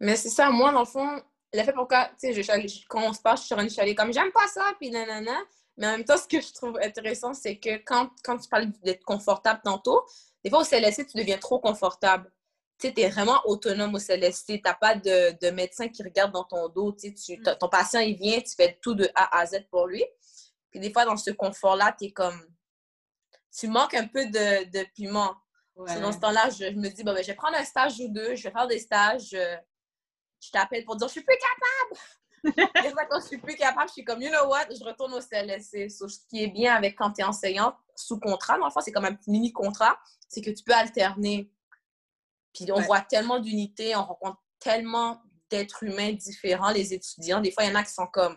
[0.00, 1.20] Mais c'est ça, moi, dans le fond,
[1.52, 4.46] le fait pourquoi, tu sais, quand on se passe, je suis une comme j'aime pas
[4.48, 5.36] ça, puis nanana.
[5.76, 8.70] Mais en même temps, ce que je trouve intéressant, c'est que quand, quand tu parles
[8.82, 10.06] d'être confortable tantôt,
[10.42, 12.32] des fois au CLSC, tu deviens trop confortable.
[12.78, 14.46] Tu sais, es vraiment autonome au CLSC.
[14.46, 16.92] Tu n'as pas de, de, médecin qui regarde dans ton dos.
[16.92, 17.56] Tu, mm.
[17.58, 20.04] ton patient, il vient, tu fais tout de A à Z pour lui.
[20.70, 22.40] Puis des fois, dans ce confort-là, tu es comme.
[23.58, 25.34] Tu manques un peu de, de piment.
[25.76, 28.34] Dans ce temps-là, je, me dis, bon, ben, je vais prendre un stage ou deux,
[28.34, 29.34] je vais faire des stages.
[29.34, 29.56] Euh,
[30.40, 32.00] je t'appelle pour dire, je suis plus capable.
[32.86, 35.20] Et quand je suis plus capable, je suis comme, you know what, je retourne au
[35.20, 35.90] CLSC.
[35.90, 38.92] ce qui est bien avec quand tu es enseignante sous contrat, dans le fond, c'est
[38.92, 41.50] comme un petit mini-contrat, c'est que tu peux alterner.
[42.56, 47.40] Puis on voit tellement d'unités, on rencontre tellement d'êtres humains différents, les étudiants.
[47.40, 48.36] Des fois, il y en a qui sont comme.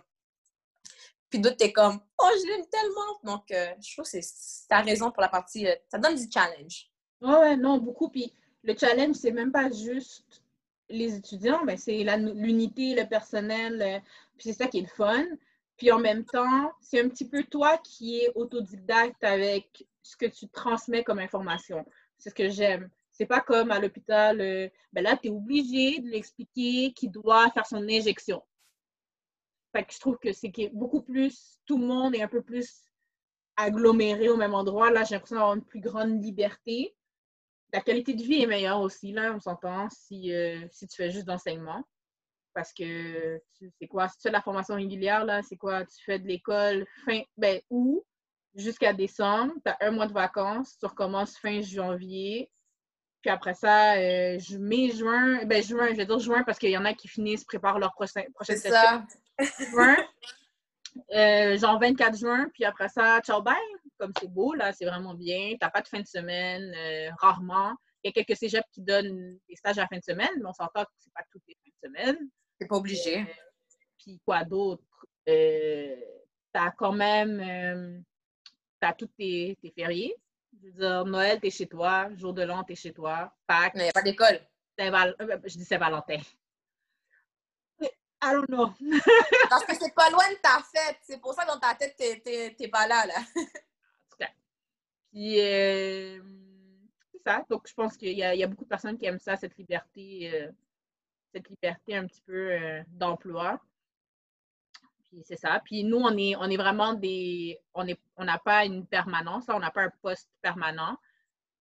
[1.29, 3.19] Puis d'autres, t'es comme, oh, je l'aime tellement.
[3.23, 5.67] Donc, euh, je trouve que c'est ta raison pour la partie.
[5.67, 6.89] Euh, ça donne du challenge.
[7.21, 8.09] Ouais, non, beaucoup.
[8.09, 10.43] Puis le challenge, c'est même pas juste
[10.89, 13.99] les étudiants, ben, c'est l'unité, le personnel, euh,
[14.37, 15.23] puis c'est ça qui est le fun.
[15.77, 20.25] Puis en même temps, c'est un petit peu toi qui es autodidacte avec ce que
[20.25, 21.85] tu transmets comme information.
[22.17, 22.89] C'est ce que j'aime.
[23.19, 27.51] C'est pas comme à l'hôpital, euh, ben là, tu es obligé de l'expliquer qu'il doit
[27.51, 28.41] faire son injection.
[29.75, 32.81] Je trouve que c'est beaucoup plus, tout le monde est un peu plus
[33.57, 34.89] aggloméré au même endroit.
[34.89, 36.95] Là, j'ai l'impression d'avoir une plus grande liberté
[37.71, 41.11] la qualité de vie est meilleure aussi, là, on s'entend, si, euh, si tu fais
[41.11, 41.83] juste d'enseignement.
[42.53, 43.39] Parce que
[43.79, 44.07] c'est quoi?
[44.07, 45.85] Si tu fais de la formation régulière, là, c'est quoi?
[45.85, 48.03] Tu fais de l'école fin ben août
[48.55, 52.49] jusqu'à décembre, tu as un mois de vacances, tu recommences fin janvier.
[53.21, 56.77] Puis après ça, euh, mai, juin, ben juin, je vais dire juin parce qu'il y
[56.77, 59.05] en a qui finissent, préparent leur prochain, prochaine session.
[59.71, 59.97] Juin.
[61.15, 63.55] Euh, genre 24 juin, puis après ça, ciao, bye
[63.99, 65.51] comme c'est beau, là, c'est vraiment bien.
[65.51, 67.75] Tu n'as pas de fin de semaine, euh, rarement.
[68.03, 70.45] Il y a quelques cégeps qui donnent des stages à la fin de semaine, mais
[70.45, 72.29] on s'entend que ce n'est pas toutes les fins de semaine.
[72.59, 73.25] C'est pas obligé.
[73.97, 74.83] Puis quoi d'autre?
[75.27, 75.95] Euh,
[76.53, 78.03] tu as quand même.
[78.81, 80.15] tu as tous tes, fériés.
[80.61, 82.09] Je veux dire, Noël, tu es chez toi.
[82.15, 83.33] Jour de l'an, tu es chez toi.
[83.47, 83.73] Pâques.
[83.75, 84.39] Mais il n'y a pas d'école.
[84.77, 86.19] Je dis Saint-Valentin.
[88.21, 88.73] I don't know.
[89.49, 90.97] Parce que c'est pas loin de ta fête.
[91.03, 94.25] C'est pour ça que dans ta tête, tu n'es pas là, là.
[95.11, 96.21] Puis, euh,
[97.11, 97.45] c'est ça.
[97.49, 100.31] Donc, je pense qu'il y, y, a beaucoup de personnes qui aiment ça, cette liberté,
[100.33, 100.51] euh,
[101.33, 103.59] cette liberté un petit peu euh, d'emploi.
[105.09, 105.61] Puis, c'est ça.
[105.63, 107.59] Puis, nous, on est, on est vraiment des.
[107.73, 110.97] On n'a on pas une permanence, on n'a pas un poste permanent.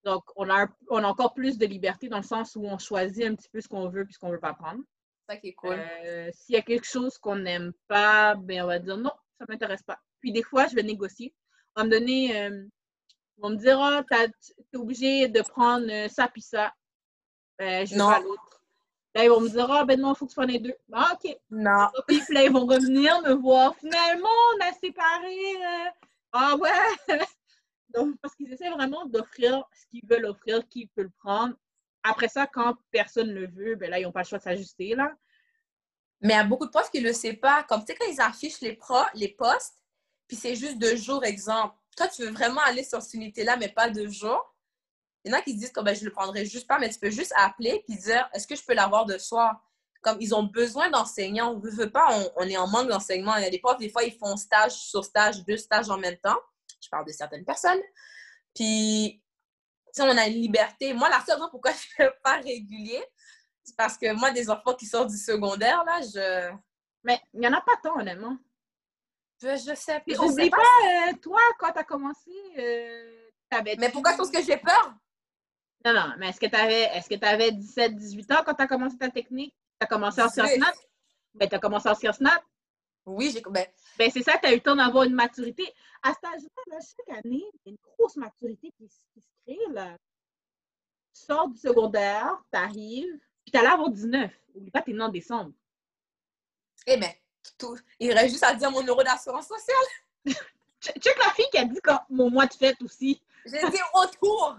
[0.04, 3.24] Donc, on a, on a encore plus de liberté dans le sens où on choisit
[3.24, 4.80] un petit peu ce qu'on veut puis ce qu'on ne veut pas prendre.
[5.28, 5.78] Ça qui est cool.
[6.32, 9.52] S'il y a quelque chose qu'on n'aime pas, ben, on va dire non, ça ne
[9.52, 9.98] m'intéresse pas.
[10.20, 11.34] Puis, des fois, je vais négocier.
[11.76, 12.50] On va me donner
[13.38, 16.74] ils vont me dire, oh, t'es obligé de prendre euh, ça puis ça.
[17.56, 18.08] Ben, je non.
[18.08, 18.57] pas l'autre.
[19.14, 20.58] Là, ils vont me dire, ah, oh, ben non, il faut que tu prennes les
[20.58, 20.74] deux.
[20.92, 21.36] Ah, OK.
[21.50, 21.88] Non.
[22.06, 23.74] Puis là, ils vont revenir me voir.
[23.76, 25.56] Finalement, on a séparé.
[25.56, 25.90] Euh,
[26.32, 26.70] ah, ouais.
[27.94, 31.54] Donc, parce qu'ils essaient vraiment d'offrir ce qu'ils veulent offrir, qui peut le prendre.
[32.02, 34.44] Après ça, quand personne ne le veut, ben là, ils n'ont pas le choix de
[34.44, 35.12] s'ajuster, là.
[36.20, 37.62] Mais il y a beaucoup de profs qui ne le savent pas.
[37.64, 38.78] Comme, tu sais, quand ils affichent les,
[39.14, 39.80] les postes,
[40.26, 43.68] puis c'est juste deux jours, exemple toi, tu veux vraiment aller sur cette unité-là, mais
[43.68, 44.54] pas deux jours?
[45.28, 46.78] Il y en a qui se disent que ben, je ne le prendrai juste pas,
[46.78, 49.62] mais tu peux juste appeler et dire est-ce que je peux l'avoir de soir?
[50.00, 51.52] Comme ils ont besoin d'enseignants.
[51.52, 53.36] On ne veut pas, on, est en manque d'enseignants.
[53.36, 55.98] Il y a des profs, des fois, ils font stage sur stage, deux stages en
[55.98, 56.38] même temps.
[56.80, 57.80] Je parle de certaines personnes.
[58.54, 59.22] Puis,
[59.98, 60.94] on a une liberté.
[60.94, 63.04] Moi, la seule raison pourquoi je ne fais pas régulier,
[63.64, 66.54] c'est parce que moi, des enfants qui sortent du secondaire, là, je.
[67.04, 68.38] Mais il n'y en a pas tant, honnêtement.
[69.42, 70.24] Je, je sais pas.
[70.24, 73.28] Oublie pas, euh, toi, quand tu as commencé, euh.
[73.78, 74.12] Mais pourquoi?
[74.12, 74.94] je pense que j'ai peur?
[75.84, 78.62] Non, non, mais est-ce que tu avais, est-ce que avais 17, 18 ans quand tu
[78.62, 79.54] as commencé ta technique?
[79.80, 80.74] Tu as commencé en sciences nat?
[81.34, 82.42] Ben, tu as commencé en sciences nat?
[83.06, 83.42] Oui, j'ai.
[83.48, 85.72] Ben, ben c'est ça, tu as eu le temps d'avoir une maturité.
[86.02, 89.96] À cet âge-là, chaque année, il y a une grosse maturité qui, se crée, là.
[91.14, 94.30] tu sors du secondaire, t'arrives, puis t'as là avoir 19.
[94.54, 95.52] Oublie pas, t'es né en décembre.
[96.86, 97.12] Eh bien,
[97.58, 97.76] tout.
[97.98, 100.24] il reste juste à dire mon numéro d'assurance sociale.
[100.80, 103.20] Check la fille qui a dit quand mon mois de fête aussi.
[103.44, 104.56] J'ai dit autour.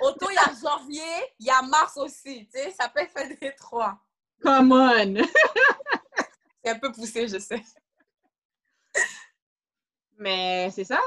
[0.00, 2.46] Autour, il y a janvier, il y a mars aussi.
[2.46, 3.98] Tu sais, ça peut être des trois.
[4.40, 5.22] Come on!
[6.64, 7.62] C'est un peu poussé, je sais.
[10.16, 11.00] Mais c'est ça.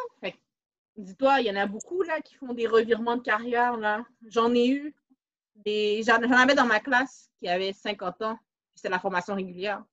[0.96, 3.78] dis-toi, il y en a beaucoup là qui font des revirements de carrière.
[3.78, 4.06] là.
[4.28, 4.96] J'en ai eu.
[5.56, 6.04] Des...
[6.04, 8.38] J'en avais dans ma classe qui avait 50 ans.
[8.76, 9.84] C'est la formation régulière.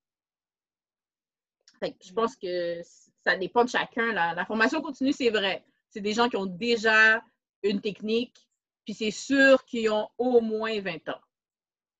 [1.80, 2.82] je pense que
[3.24, 4.12] ça dépend de chacun.
[4.12, 4.34] Là.
[4.34, 5.64] La formation continue, c'est vrai.
[5.88, 7.22] C'est des gens qui ont déjà
[7.62, 8.46] une technique,
[8.84, 11.20] puis c'est sûr qu'ils ont au moins 20 ans.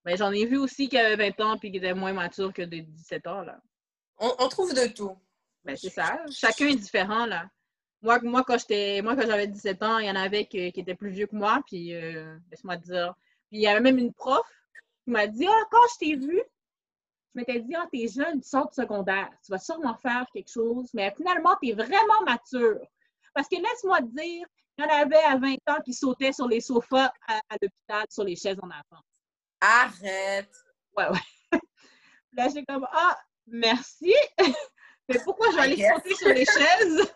[0.05, 2.63] Mais j'en ai vu aussi qui avaient 20 ans puis qui étaient moins matures que
[2.63, 3.43] de 17 ans.
[3.43, 3.59] Là.
[4.19, 5.17] On, trouve de tout.
[5.65, 6.21] Ben, c'est ça.
[6.31, 7.27] Chacun est différent.
[7.27, 7.49] Là.
[8.03, 10.95] Moi, moi quand j'étais moi, quand j'avais 17 ans, il y en avait qui, étaient
[10.95, 13.15] plus vieux que moi, puis euh, laisse-moi te dire.
[13.49, 14.47] Puis il y avait même une prof
[15.05, 16.43] qui m'a dit Ah, quand je t'ai vu,
[17.35, 20.51] je m'étais dit, ah, t'es jeune, tu sors de secondaire, tu vas sûrement faire quelque
[20.51, 22.81] chose, mais finalement, tu es vraiment mature.
[23.35, 26.49] Parce que laisse-moi te dire, il y en avait à 20 ans qui sautaient sur
[26.49, 29.03] les sofas à, l'hôpital, sur les chaises en avant.
[29.61, 30.51] Arrête!
[30.97, 31.21] Ouais, ouais.
[32.33, 34.13] Là, j'ai comme, ah, merci.
[35.09, 37.15] mais pourquoi je vais aller sauter sur les chaises?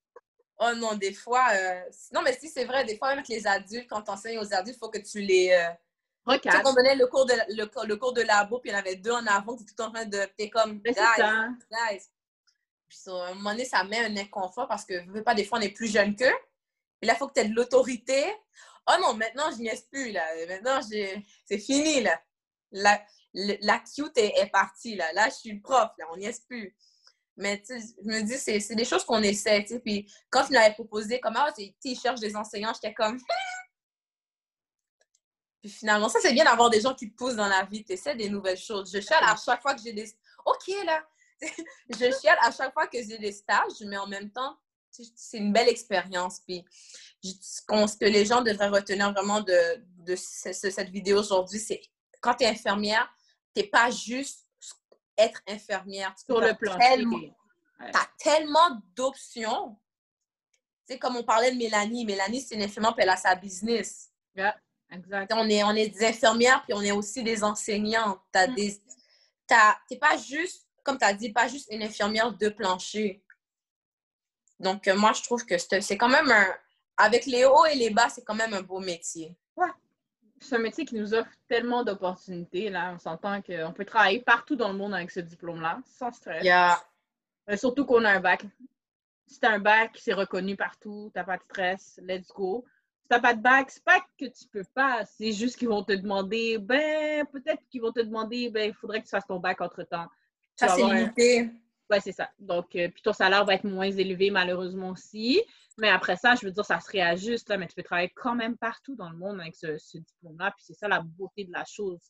[0.58, 1.82] oh non, des fois, euh...
[2.12, 4.52] non, mais si c'est vrai, des fois, même avec les adultes, quand tu enseignes aux
[4.52, 5.52] adultes, il faut que tu les.
[5.52, 8.72] Euh, tu sais, on donnait le cours, de, le, le cours de labo, puis il
[8.72, 10.18] y en avait deux en avant, qui étaient tout en train de.
[10.36, 10.94] T'es comme, guys,
[11.70, 12.02] guys.
[12.88, 15.58] Puis à un moment donné, ça met un inconfort parce que, veux pas, des fois,
[15.58, 16.34] on est plus jeune qu'eux.
[17.00, 18.24] Puis là, il faut que tu aies de l'autorité.
[18.88, 20.24] Oh non, maintenant, je n'y plus, là.
[20.46, 22.20] Maintenant, c'est fini, là.
[22.72, 23.02] La,
[23.34, 25.12] la cute est, est, partie, là.
[25.12, 26.06] Là, je suis le prof, là.
[26.12, 26.76] On n'y est plus.
[27.36, 29.64] Mais je me dis, c'est des choses qu'on essaie.
[29.66, 29.80] sais.
[29.80, 33.18] Puis quand tu m'avais proposé, comme, ah, tu cherches des enseignants, j'étais comme,
[35.66, 37.84] Puis finalement, ça, c'est bien d'avoir des gens qui te poussent dans la vie.
[37.84, 38.90] Tu essaies des nouvelles choses.
[38.92, 40.08] Je chiale à chaque fois que j'ai des.
[40.44, 41.04] OK, là.
[41.90, 44.56] je chiale à chaque fois que j'ai des stages, mais en même temps,
[45.14, 46.40] c'est une belle expérience.
[46.40, 46.64] Puis
[47.22, 51.80] ce que les gens devraient retenir vraiment de, de cette vidéo aujourd'hui, c'est
[52.20, 53.08] quand tu es infirmière,
[53.54, 54.46] tu n'es pas juste
[55.16, 56.14] être infirmière.
[56.18, 56.76] Sur le plan.
[56.78, 59.76] Tu as tellement d'options.
[60.86, 62.04] Tu sais, comme on parlait de Mélanie.
[62.04, 64.10] Mélanie, c'est une infirmière, puis elle a sa business.
[64.90, 65.32] Exact.
[65.34, 68.20] On est, on est des infirmières, puis on est aussi des enseignantes.
[68.32, 68.40] Tu
[69.50, 73.22] n'es pas juste, comme tu as dit, pas juste une infirmière de plancher.
[74.58, 76.46] Donc, euh, moi, je trouve que c'est quand même un.
[76.98, 79.36] Avec les hauts et les bas, c'est quand même un beau métier.
[79.54, 79.68] Ouais.
[80.40, 82.70] C'est un métier qui nous offre tellement d'opportunités.
[82.70, 82.92] Là.
[82.94, 86.42] On s'entend qu'on peut travailler partout dans le monde avec ce diplôme-là, sans stress.
[86.42, 86.78] Yeah.
[87.56, 88.46] surtout qu'on a un bac.
[89.26, 92.64] Si tu as un bac, c'est reconnu partout, tu n'as pas de stress, let's go
[93.08, 95.84] tu n'as pas de bac, c'est pas que tu peux pas, c'est juste qu'ils vont
[95.84, 99.38] te demander, ben, peut-être qu'ils vont te demander, ben, il faudrait que tu fasses ton
[99.38, 100.06] bac entre-temps.
[100.56, 101.50] Ça, c'est limité.
[101.90, 102.30] Oui, c'est ça.
[102.38, 105.40] Donc, euh, puis ton salaire va être moins élevé, malheureusement aussi.
[105.78, 108.34] Mais après ça, je veux dire, ça se réajuste, là, mais tu peux travailler quand
[108.34, 110.50] même partout dans le monde avec ce, diplôme-là.
[110.52, 112.00] Puis c'est ça la beauté de la chose.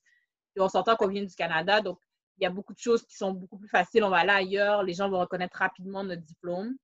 [0.55, 1.99] Puis on s'entend qu'on vient du Canada, donc
[2.39, 4.05] il y a beaucoup de choses qui sont beaucoup plus faciles.
[4.05, 6.77] On va aller ailleurs, les gens vont reconnaître rapidement notre diplôme.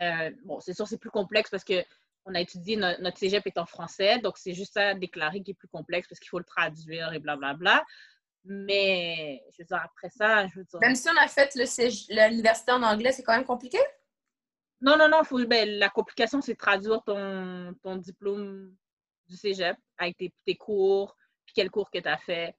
[0.00, 1.84] Euh, bon, c'est sûr, c'est plus complexe parce que
[2.26, 5.54] on a étudié notre cégep est en français, donc c'est juste à déclarer qui est
[5.54, 7.82] plus complexe parce qu'il faut le traduire et blablabla.
[8.44, 10.80] Mais je veux dire, après ça, je veux dire.
[10.80, 13.78] Même si on a fait l'université en anglais, c'est quand même compliqué?
[14.80, 15.22] Non, non, non.
[15.24, 18.74] Faut, ben, la complication, c'est traduire ton, ton diplôme
[19.28, 22.54] du cégep avec tes, tes cours, puis quel cours que tu as fait.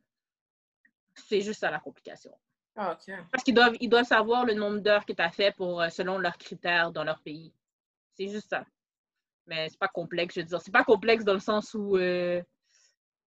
[1.16, 2.32] C'est juste ça la complication.
[2.76, 2.98] Ah,
[3.32, 5.90] Parce qu'ils doivent, ils doivent savoir le nombre d'heures que tu as fait pour, euh,
[5.90, 7.54] selon leurs critères dans leur pays.
[8.16, 8.66] C'est juste ça
[9.52, 10.36] mais c'est pas complexe.
[10.36, 12.42] Je veux dire, c'est pas complexe dans le sens où euh,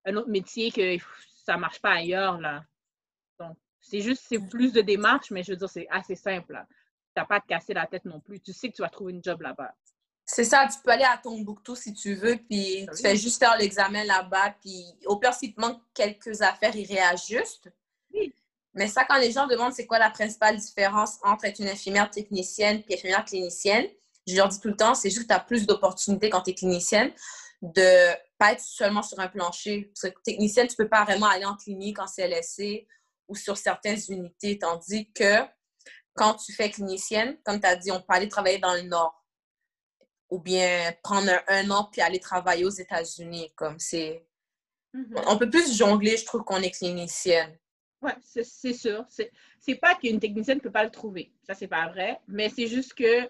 [0.04, 0.96] un autre métier que
[1.44, 2.64] ça marche pas ailleurs, là.
[3.38, 6.66] Donc, c'est juste, c'est plus de démarches, mais je veux dire, c'est assez simple, là.
[7.14, 8.40] T'as pas à te casser la tête non plus.
[8.40, 9.72] Tu sais que tu vas trouver une job là-bas.
[10.26, 13.56] C'est ça, tu peux aller à Tombouctou si tu veux, puis tu fais juste faire
[13.58, 17.70] l'examen là-bas, puis au pire, s'il te manque quelques affaires, ils réajustent.
[18.12, 18.34] Oui.
[18.72, 22.10] Mais ça, quand les gens demandent c'est quoi la principale différence entre être une infirmière
[22.10, 23.86] technicienne et infirmière clinicienne,
[24.26, 26.50] je leur dis tout le temps, c'est juste que tu as plus d'opportunités quand tu
[26.50, 27.12] es clinicienne
[27.60, 29.92] de pas être seulement sur un plancher.
[29.94, 32.86] Parce que technicienne, tu peux pas vraiment aller en clinique, en CLSC
[33.28, 35.42] ou sur certaines unités, tandis que
[36.14, 39.24] quand tu fais clinicienne, comme tu as dit, on peut aller travailler dans le Nord
[40.30, 43.52] ou bien prendre un, an puis aller travailler aux États-Unis.
[43.56, 44.26] Comme c'est...
[44.94, 45.24] Mm-hmm.
[45.26, 47.56] On peut plus jongler, je trouve, qu'on est clinicienne.
[48.02, 49.04] Oui, c'est sûr.
[49.08, 51.32] C'est pas qu'une technicienne ne peut pas le trouver.
[51.46, 52.20] Ça, c'est pas vrai.
[52.28, 53.28] Mais c'est juste que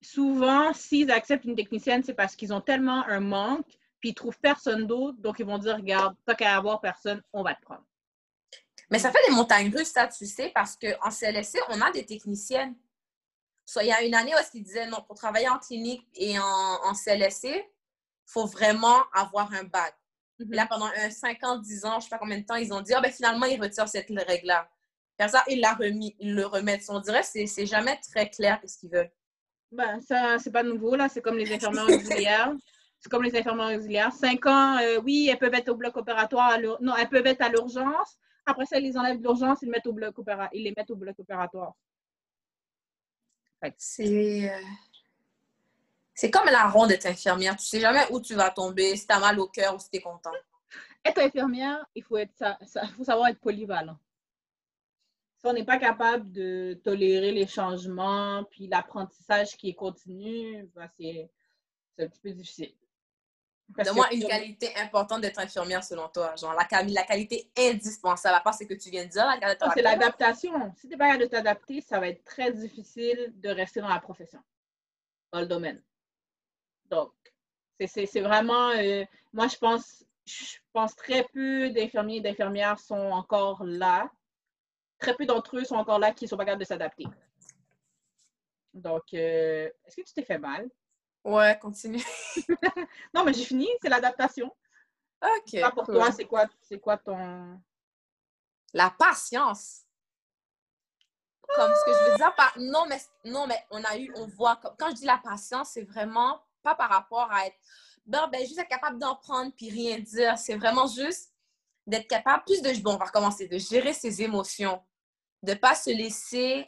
[0.00, 4.38] souvent, s'ils acceptent une technicienne, c'est parce qu'ils ont tellement un manque puis ils trouvent
[4.38, 7.86] personne d'autre, donc ils vont dire, regarde, tant qu'à avoir personne, on va te prendre.
[8.90, 12.04] Mais ça fait des montagnes russes, ça, tu sais, parce qu'en CLSC, on a des
[12.04, 12.76] techniciennes.
[13.64, 16.38] Soit il y a une année où ils disaient, non, pour travailler en clinique et
[16.38, 17.64] en, en CLSC, il
[18.26, 19.96] faut vraiment avoir un bac.
[20.38, 20.52] Mhm.
[20.52, 22.74] Là, pendant un 5 ans, 10 ans, je ne sais pas combien de temps, ils
[22.74, 24.68] ont dit, ah, ben finalement, ils retirent cette règle-là.
[25.18, 26.84] Ça, ils la remis, ils le remettent.
[26.90, 29.12] On dirait que c'est jamais très clair ce qu'ils veulent.
[29.72, 31.08] Ben, ça, c'est pas nouveau, là.
[31.08, 32.52] C'est comme les infirmières auxiliaires.
[33.04, 34.12] C'est comme les infirmières auxiliaires.
[34.14, 36.58] Cinq ans, euh, oui, elles peuvent être au bloc opératoire.
[36.80, 38.18] non, elles peuvent être à l'urgence.
[38.46, 40.90] Après ça, ils les enlèvent de l'urgence, ils, mettent au bloc opéra- ils les mettent
[40.90, 41.74] au bloc opératoire.
[43.76, 44.50] C'est.
[44.50, 44.58] euh,
[46.14, 47.56] C'est comme la ronde d'être infirmière.
[47.56, 49.90] Tu sais jamais où tu vas tomber, si tu as mal au cœur ou si
[49.90, 50.32] tu es content.
[51.04, 53.98] Être infirmière, il faut, être, ça, ça- faut savoir être polyvalent.
[55.36, 60.88] Si on n'est pas capable de tolérer les changements, puis l'apprentissage qui est continu, ben,
[60.98, 61.30] c'est
[61.98, 62.72] un petit peu difficile.
[63.68, 66.36] Donne-moi une qualité importante d'être infirmière selon toi.
[66.36, 69.24] Genre la, quali- la qualité indispensable, à part ce que tu viens de dire.
[69.66, 70.72] Non, c'est l'adaptation.
[70.76, 73.88] Si tu n'es pas capable de t'adapter, ça va être très difficile de rester dans
[73.88, 74.40] la profession,
[75.32, 75.82] dans le domaine.
[76.90, 77.12] Donc,
[77.86, 83.64] c'est vraiment, euh, moi, je pense, je pense très peu d'infirmiers et d'infirmières sont encore
[83.64, 84.10] là.
[84.98, 87.04] Très peu d'entre eux sont encore là qui ne sont pas capables de s'adapter.
[88.72, 90.68] Donc, euh, est-ce que tu t'es fait mal?
[91.24, 92.04] Ouais, continue.
[93.14, 94.54] Non, mais j'ai fini, c'est l'adaptation.
[95.22, 95.60] OK.
[95.74, 95.94] Pour cool.
[95.94, 97.60] toi, c'est quoi, c'est quoi ton...
[98.72, 99.82] La patience.
[101.56, 104.26] Comme ce que je veux dire par non mais non mais on a eu on
[104.26, 107.56] voit comme quand je dis la patience c'est vraiment pas par rapport à être
[108.06, 111.32] ben, ben juste être capable d'en prendre puis rien dire c'est vraiment juste
[111.86, 114.82] d'être capable plus de bon on va recommencer de gérer ses émotions
[115.42, 116.66] de pas se laisser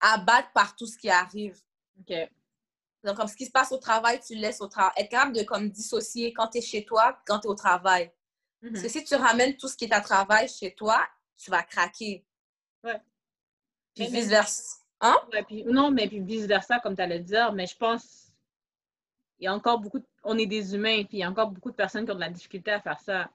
[0.00, 1.58] abattre par tout ce qui arrive
[1.98, 2.12] OK.
[3.04, 5.32] Donc comme ce qui se passe au travail tu le laisses au travail être capable
[5.36, 8.10] de comme dissocier quand tu es chez toi quand tu es au travail
[8.62, 8.72] Mhm.
[8.72, 11.00] parce que si tu ramènes tout ce qui est à travail chez toi
[11.36, 12.24] tu vas craquer
[12.82, 13.00] Ouais.
[13.94, 15.16] puis Mais- mais- vice versa hein?
[15.32, 18.32] Ouais, puis- non, mais puis vice-versa, comme tu allais dire, mais je pense
[19.38, 21.50] il y a encore beaucoup, de- on est des humains, puis il y a encore
[21.50, 23.28] beaucoup de personnes qui ont de la difficulté à faire ça.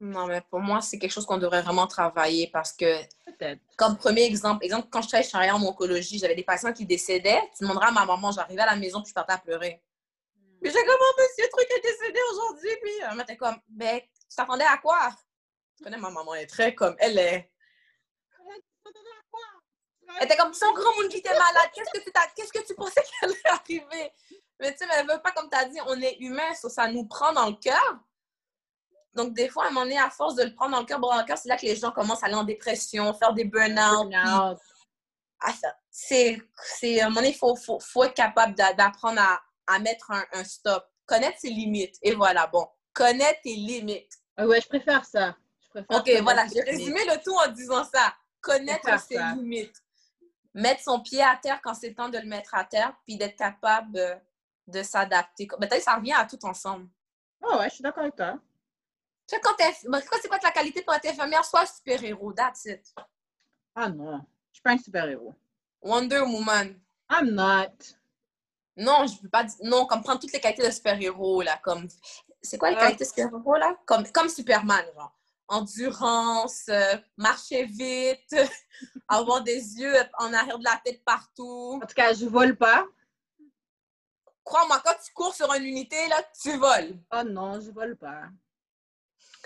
[0.00, 3.00] Non, mais pour moi, c'est quelque chose qu'on devrait vraiment travailler parce que,
[3.76, 7.40] comme premier exemple, exemple, quand je travaillais en oncologie, j'avais des patients qui décédaient.
[7.56, 9.82] Tu demanderas à ma maman, j'arrivais à la maison puis je partais à pleurer.
[10.60, 12.70] Puis j'ai comme, oh, monsieur truc est décédé aujourd'hui.
[12.82, 15.10] Puis elle m'était comme, ben, tu t'attendais à quoi?
[15.76, 17.50] Tu connais ma maman, elle est très comme, elle est.
[20.18, 21.70] Elle était comme, son grand monde qui était malade.
[21.74, 24.12] Qu'est-ce que tu qu'est-ce que tu pensais qu'elle allait arriver?
[24.60, 26.68] Mais tu sais, mais elle veut pas, comme tu as dit, on est humain, ça,
[26.68, 27.98] ça nous prend dans le cœur.
[29.14, 30.98] Donc, des fois, à un moment donné, à force de le prendre dans le cœur,
[30.98, 33.44] dans le cœur, c'est là que les gens commencent à aller en dépression, faire des
[33.44, 34.10] burn-out.
[34.10, 34.58] Burnout.
[35.40, 35.52] Ah,
[35.90, 39.40] c'est, c'est, à un moment donné, il faut, faut, faut être capable d'a- d'apprendre à,
[39.66, 41.96] à mettre un, un stop, connaître ses limites.
[42.02, 44.12] Et voilà, bon, connaître tes limites.
[44.36, 45.36] Ah ouais, je préfère ça.
[45.62, 48.14] Je préfère OK, voilà, j'ai résumé le tout en disant ça.
[48.40, 49.34] Connaître ses ça.
[49.34, 49.76] limites.
[50.54, 53.36] Mettre son pied à terre quand c'est temps de le mettre à terre, puis d'être
[53.36, 54.14] capable euh,
[54.66, 55.46] de s'adapter.
[55.46, 56.88] Peut-être ça revient à tout ensemble.
[57.42, 58.38] Ah ouais, je suis d'accord avec toi.
[59.26, 59.72] Tu sais, quand ben,
[60.20, 61.44] c'est quoi la qualité pour être infirmière?
[61.44, 62.94] Sois super-héros, that's it.
[63.74, 65.34] Ah non, je suis pas un super-héros.
[65.80, 66.78] Wonder Woman.
[67.10, 67.72] I'm not.
[68.76, 69.56] Non, je veux pas dire.
[69.62, 71.58] Non, comme prendre toutes les qualités de super-héros, là.
[71.62, 71.88] Comme.
[72.42, 72.80] C'est quoi les Ah.
[72.80, 73.76] qualités de super-héros, là?
[73.86, 75.12] Comme, comme Superman, genre.
[75.48, 78.34] Endurance, euh, marcher vite,
[79.08, 81.78] avoir des yeux en arrière de la tête partout.
[81.82, 82.86] En tout cas, je vole pas.
[84.42, 86.98] Crois-moi, quand tu cours sur une unité, là, tu voles.
[87.12, 88.24] Oh non, je vole pas.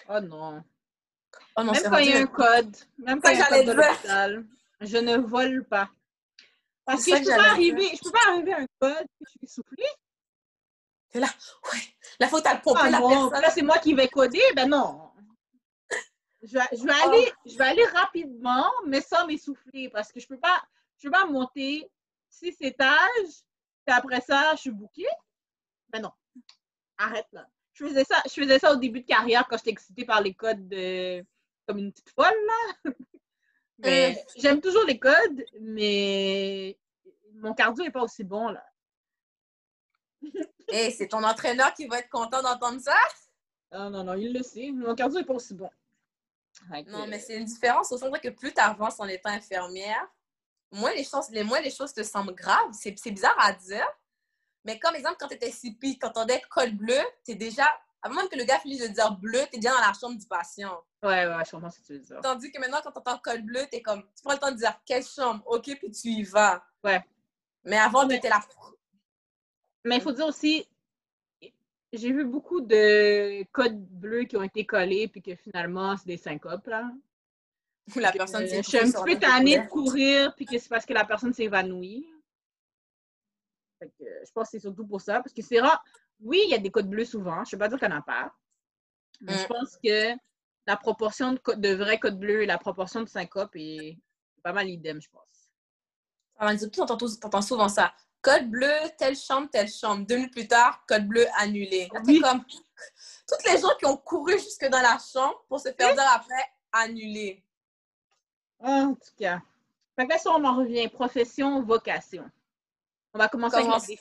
[0.09, 0.62] Oh non.
[1.57, 3.44] Oh non, même c'est quand il y a un code, même quand il y a
[3.44, 3.90] un j'allais code de dire.
[3.90, 4.47] l'hôpital,
[4.81, 5.90] je ne vole pas.
[6.85, 9.31] Parce C'est que je peux pas arriver, je peux pas arriver à un code je
[9.31, 9.85] suis soufflée.
[11.11, 11.27] T'es là,
[11.73, 11.79] ouais.
[12.21, 13.42] Là, faut que t'as pompé Ah la non, personne.
[13.42, 15.11] là c'est moi qui vais coder, ben non.
[16.42, 17.09] Je vais, je vais Oh.
[17.09, 20.62] aller, je vais aller rapidement, mais sans m'essouffler, parce que je peux pas,
[20.97, 21.90] je peux pas monter
[22.31, 23.42] six étages,
[23.85, 25.09] puis après ça, je suis bouquée.
[25.88, 26.13] Ben non.
[26.96, 27.46] Arrête là.
[27.79, 30.35] Je faisais ça, je faisais ça au début de carrière quand j'étais excitée par les
[30.35, 31.24] codes de
[31.66, 32.90] comme une petite folle là.
[33.79, 36.76] Mais j'aime toujours les codes, mais
[37.35, 38.64] mon cardio n'est pas aussi bon là.
[40.68, 42.96] Et c'est ton entraîneur qui va être content d'entendre ça?
[43.70, 44.72] Non, non, non, il le sait.
[44.72, 45.70] Mon cardio n'est pas aussi bon.
[46.88, 50.08] Non, mais c'est une différence au sens que plus tu avances en étant infirmière,
[50.72, 52.72] moins les choses, les, moins les choses te semblent graves.
[52.72, 53.87] C'est bizarre à dire.
[54.65, 57.67] Mais comme exemple, quand tu étais CP, quand on dit col bleu, tu es déjà.
[58.00, 60.17] Avant même que le gars finisse de dire bleu, tu es déjà dans la chambre
[60.17, 60.81] du patient.
[61.02, 62.21] Ouais, ouais, je comprends ce que tu veux dire.
[62.23, 64.02] Tandis que maintenant, quand tu entends col bleu, tu comme.
[64.02, 66.63] Tu prends le temps de dire quelle chambre, OK, puis tu y vas.
[66.85, 67.02] Ouais.
[67.65, 68.40] Mais avant, tu étais là.
[69.85, 70.67] Mais il faut dire aussi,
[71.92, 76.17] j'ai vu beaucoup de codes bleus qui ont été collés, puis que finalement, c'est des
[76.17, 76.90] syncopes, là.
[77.96, 80.85] La personne euh, Je suis un petit peu tannée de courir, puis que c'est parce
[80.85, 82.06] que la personne s'évanouit.
[83.81, 85.83] Je pense que c'est surtout pour ça, parce que c'est rare.
[86.20, 87.94] Oui, il y a des codes bleus souvent, je ne vais pas dire qu'il n'y
[87.94, 88.33] en a pas.
[89.20, 89.48] Mais je mm.
[89.48, 90.14] pense que
[90.66, 93.98] la proportion de, de vrais codes bleus et la proportion de syncope est
[94.42, 95.29] pas mal idem, je pense.
[96.72, 97.92] Tu entends souvent ça.
[98.20, 100.06] Code bleu, telle chambre, telle chambre.
[100.06, 101.88] Deux minutes plus tard, code bleu annulé.
[101.88, 102.44] comme
[103.29, 106.44] toutes les gens qui ont couru jusque dans la chambre pour se faire dire après
[106.72, 107.44] annulé.
[108.60, 109.40] En tout cas.
[109.96, 112.29] Fait que là, si on en revient, profession, vocation.
[113.15, 113.96] On va commencer, avec la,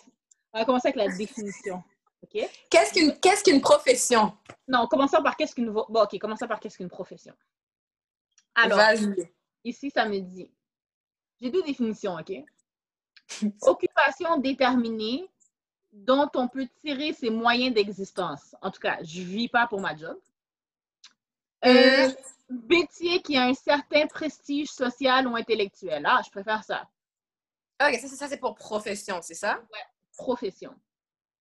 [0.54, 1.84] on va commencer avec la définition.
[2.30, 4.36] Qu'est-ce qu'une qu'est-ce qu'une profession?
[4.68, 7.34] Non, commençons par qu'est-ce qu'une bon, OK, commençons par qu'est-ce qu'une profession.
[8.56, 8.80] Alors,
[9.64, 10.52] ici, ça me dit.
[11.40, 12.34] J'ai deux définitions, OK?
[13.62, 15.30] Occupation déterminée
[15.92, 18.56] dont on peut tirer ses moyens d'existence.
[18.62, 20.18] En tout cas, je ne vis pas pour ma job.
[21.66, 22.10] Euh,
[22.50, 26.04] métier qui a un certain prestige social ou intellectuel.
[26.06, 26.88] Ah, je préfère ça.
[27.82, 29.60] OK, ça, ça c'est pour profession, c'est ça?
[29.72, 29.80] Oui,
[30.18, 30.74] profession.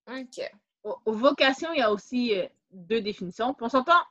[0.07, 0.51] OK.
[1.05, 3.55] vocation, il y a aussi euh, deux définitions.
[3.59, 4.01] on s'entend,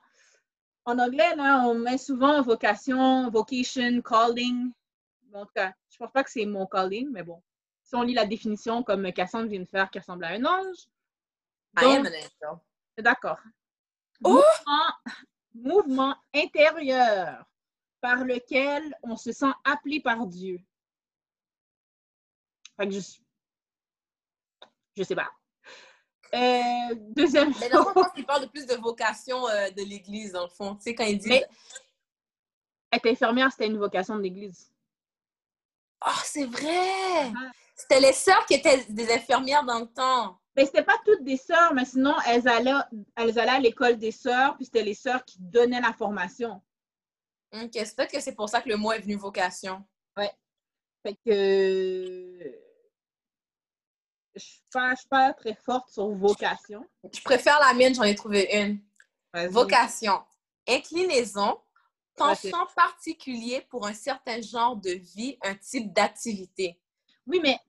[0.85, 4.71] en anglais, là, on met souvent vocation, vocation, calling.
[5.33, 7.41] en tout cas, je ne pense pas que c'est mon calling, mais bon
[7.87, 10.87] si on lit la définition comme Cassandre vient de faire, qui ressemble à un ange.
[12.97, 13.39] D'accord.
[14.23, 14.43] Oh!
[15.53, 17.45] Mouvement, intérieur
[18.01, 20.59] par lequel on se sent appelé par Dieu.
[22.77, 23.01] Fait que je,
[24.95, 25.29] je sais pas.
[26.33, 30.33] Euh, deuxième Mais dans le fond, il parle de plus de vocation euh, de l'Église,
[30.33, 30.75] dans le fond.
[30.75, 31.29] Tu sais, quand il dit...
[31.29, 31.45] Mais,
[32.91, 34.71] être infirmière, c'était une vocation de l'Église.
[36.05, 37.31] Oh, c'est vrai!
[37.35, 37.51] Ah.
[37.75, 40.39] C'était les sœurs qui étaient des infirmières dans le temps.
[40.55, 42.71] Mais c'était pas toutes des sœurs, mais sinon, elles allaient,
[43.15, 46.61] elles allaient à l'école des sœurs, puis c'était les sœurs qui donnaient la formation.
[47.53, 49.85] OK, c'est peut-être que c'est pour ça que le mot est venu vocation.
[50.17, 50.31] Ouais.
[51.03, 52.66] Fait que
[54.73, 56.85] je suis pas, suis pas très forte sur vocation.
[57.11, 58.79] Je préfère la mienne, j'en ai trouvé une.
[59.49, 60.19] Vocation.
[60.67, 61.59] Inclinaison,
[62.15, 66.79] penchant particulier pour un certain genre de vie, un type d'activité.
[67.27, 67.59] Oui, mais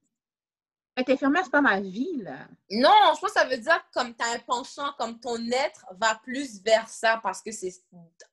[0.97, 2.49] être infirmière, c'est pas ma vie, là.
[2.71, 5.87] Non, je pense que ça veut dire comme tu as un penchant, comme ton être
[6.01, 7.73] va plus vers ça parce que c'est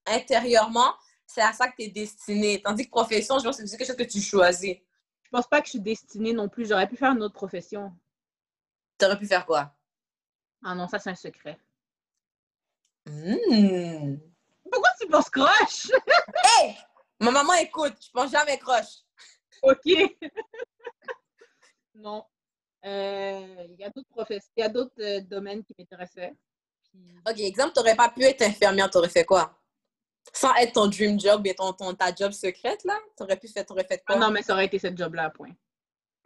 [0.08, 0.94] intérieurement,
[1.28, 2.62] c'est à ça que tu es destiné.
[2.62, 4.78] Tandis que profession, je pense que c'est quelque chose que tu choisis.
[5.24, 6.68] Je pense pas que je suis destinée non plus.
[6.68, 7.92] J'aurais pu faire une autre profession.
[8.98, 9.74] Tu aurais pu faire quoi?
[10.64, 11.60] Ah non, ça, c'est un secret.
[13.06, 14.18] Hmm.
[14.72, 15.92] Pourquoi tu penses croche?
[16.62, 16.76] Hé!
[17.20, 19.04] Ma maman écoute, je pense jamais croche.
[19.62, 19.86] OK.
[21.96, 22.26] non.
[22.86, 26.36] Euh, il y a d'autres professions, il y a d'autres euh, domaines qui m'intéressaient.
[27.28, 29.58] OK, exemple, tu n'aurais pas pu être infirmière, tu aurais fait quoi?
[30.34, 32.98] Sans être ton dream job et ton, ta job secrète, là?
[33.18, 34.16] Tu aurais pu faire, aurais fait quoi?
[34.16, 35.54] Ah non, mais ça aurait été cette job-là, point.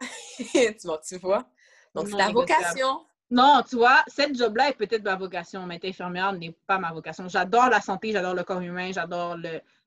[0.00, 1.48] tu, vois, tu vois?
[1.94, 3.04] Donc, c'est la vocation.
[3.30, 6.92] Non, tu vois, cette job-là est peut-être ma vocation, mais être infirmière n'est pas ma
[6.92, 7.28] vocation.
[7.28, 9.36] J'adore la santé, j'adore le corps humain, j'adore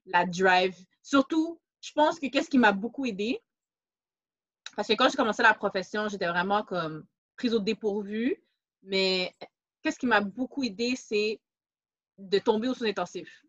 [0.06, 0.76] la drive.
[1.02, 3.42] Surtout, je pense que qu'est-ce qui m'a beaucoup aidé,
[4.76, 8.42] parce que quand j'ai commencé la profession, j'étais vraiment comme prise au dépourvu.
[8.82, 9.36] Mais
[9.82, 11.40] qu'est-ce qui m'a beaucoup aidé, c'est
[12.18, 13.44] de tomber au soins intensif.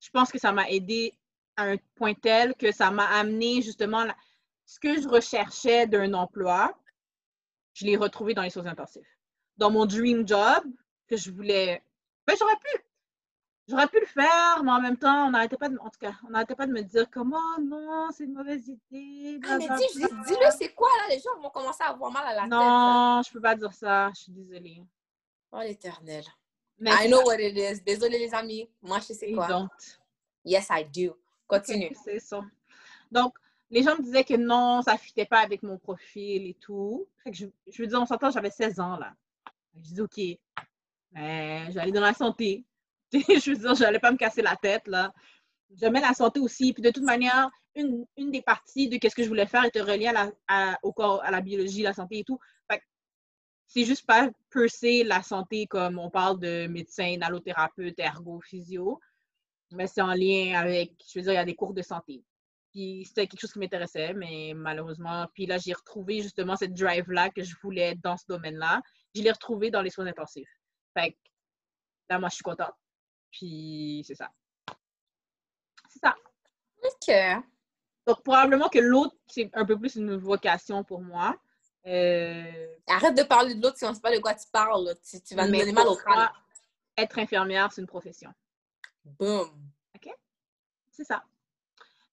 [0.00, 1.16] Je pense que ça m'a aidé
[1.56, 4.06] à un point tel que ça m'a amené justement
[4.64, 6.76] ce que je recherchais d'un emploi,
[7.78, 9.18] je l'ai retrouvé dans les soins intensifs.
[9.56, 10.64] Dans mon dream job
[11.06, 11.82] que je voulais.
[12.26, 12.82] Ben, j'aurais pu
[13.68, 16.14] J'aurais pu le faire, mais en même temps, on n'arrêtait pas de, en tout cas,
[16.26, 19.38] on n'arrêtait pas de me dire comment oh non, c'est une mauvaise idée.
[19.46, 21.14] Ah, mais dis, dis-le, c'est quoi là?
[21.14, 22.50] Les gens vont commencer à avoir mal à la tête.
[22.50, 24.10] Non, je peux pas dire ça.
[24.14, 24.82] Je suis désolée.
[25.52, 26.24] Oh l'éternel.
[26.80, 27.82] I know what it is.
[27.82, 28.70] Désolée les amis.
[28.80, 29.46] Moi, je sais quoi.
[29.46, 29.68] Don't.
[30.46, 31.14] Yes, I do.
[31.46, 31.94] Continue.
[32.04, 32.40] c'est ça.
[33.12, 33.34] Donc,
[33.70, 37.06] les gens me disaient que non, ça ne fitait pas avec mon profil et tout.
[37.30, 37.46] je,
[37.78, 39.14] veux dire, on s'entend, j'avais 16 ans là.
[39.74, 40.18] Je dis, OK,
[41.12, 42.64] ben, je vais aller dans la santé.
[43.12, 45.12] je veux dire, je n'allais pas me casser la tête, là.
[45.70, 46.72] J'aimais la santé aussi.
[46.72, 50.08] Puis de toute manière, une, des parties de ce que je voulais faire était reliée
[50.08, 52.38] à la, au corps, à la biologie, la santé et tout.
[53.66, 58.98] c'est juste pas percer la santé comme on parle de médecin, allothérapeute, ergo, physio.
[59.72, 62.24] Mais c'est en lien avec, je veux dire, il y a des cours de santé.
[62.78, 67.28] Puis c'était quelque chose qui m'intéressait, mais malheureusement, puis là, j'ai retrouvé justement cette drive-là
[67.30, 68.80] que je voulais dans ce domaine-là.
[69.16, 70.48] Je l'ai retrouvé dans les soins intensifs.
[70.96, 71.18] Fait
[72.08, 72.76] là, moi, je suis contente.
[73.32, 74.30] Puis c'est ça.
[75.88, 76.14] C'est ça.
[76.84, 77.42] OK.
[78.06, 81.36] Donc probablement que l'autre, c'est un peu plus une vocation pour moi.
[81.84, 84.94] Euh, Arrête de parler de l'autre si on ne sait pas de quoi tu parles.
[85.02, 86.28] Tu, tu vas nous donner mal au crâne.
[86.96, 88.32] Être infirmière, c'est une profession.
[89.04, 89.48] Boom.
[89.96, 90.14] OK?
[90.92, 91.24] C'est ça.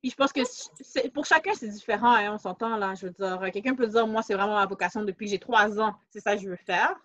[0.10, 2.93] Je pense que pour chacun, c'est différent, hein, on s'entend là.
[2.95, 5.80] Je veux dire, quelqu'un peut dire, moi, c'est vraiment ma vocation depuis que j'ai trois
[5.80, 6.95] ans, c'est ça que je veux faire.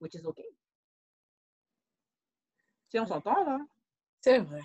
[0.00, 0.40] Which is OK.
[2.90, 3.58] Tu on s'entend là.
[4.20, 4.62] C'est vrai.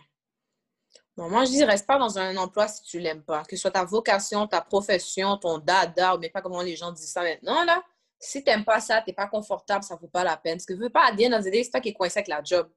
[1.15, 3.43] Bon, moi, je dis, reste pas dans un emploi si tu l'aimes pas.
[3.45, 6.91] Que ce soit ta vocation, ta profession, ton dada, ou mais pas comment les gens
[6.91, 7.83] disent ça maintenant, là.
[8.19, 10.59] Si tu n'aimes pas ça, tu n'es pas confortable, ça ne vaut pas la peine.
[10.59, 12.69] Ce que je veux pas, dire dans c'est toi qui es coincé avec la job.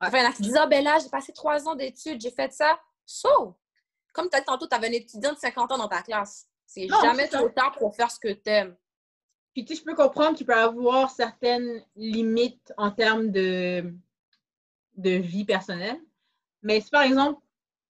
[0.00, 2.20] Enfin, il y en a qui disent, ah ben là, j'ai passé trois ans d'études,
[2.20, 2.78] j'ai fait ça.
[3.04, 3.56] So,
[4.12, 6.46] comme tu as tantôt, tu avais un étudiant de 50 ans dans ta classe.
[6.66, 8.76] C'est jamais trop tard pour faire ce que tu aimes.
[9.54, 13.94] Puis, tu sais, je peux comprendre qu'il peut avoir certaines limites en termes de,
[14.96, 16.00] de vie personnelle.
[16.62, 17.40] Mais si par exemple,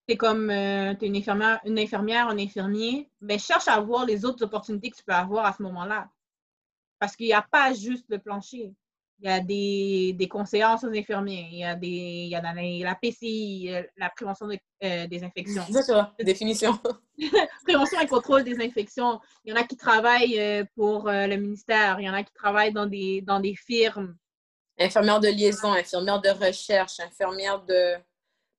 [0.06, 4.04] tu es comme euh, es une infirmière, une infirmière, un infirmier, ben, cherche à voir
[4.04, 6.08] les autres opportunités que tu peux avoir à ce moment-là.
[6.98, 8.74] Parce qu'il n'y a pas juste le plancher.
[9.20, 12.42] Il y a des, des conseillers aux infirmiers, il y a, des, il y a
[12.42, 15.64] la, PCI, la prévention euh, des infections.
[15.72, 16.78] C'est ça, définition.
[17.64, 19.18] prévention et contrôle des infections.
[19.44, 22.34] Il y en a qui travaillent euh, pour le ministère, il y en a qui
[22.34, 24.16] travaillent dans des, dans des firmes.
[24.78, 27.96] Infirmière de liaison, infirmière de recherche, infirmière de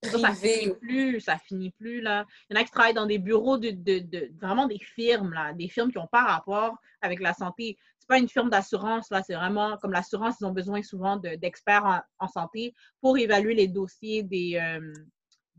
[0.03, 2.26] ça finit plus, ça finit plus, là.
[2.49, 5.34] Il y en a qui travaillent dans des bureaux de, de, de vraiment des firmes,
[5.34, 7.78] là, des firmes qui n'ont pas rapport avec la santé.
[8.08, 12.05] C'est pas une firme d'assurance, là, c'est vraiment comme l'assurance, ils ont besoin souvent d'experts
[12.20, 14.93] en, santé pour évaluer les dossiers des, euh,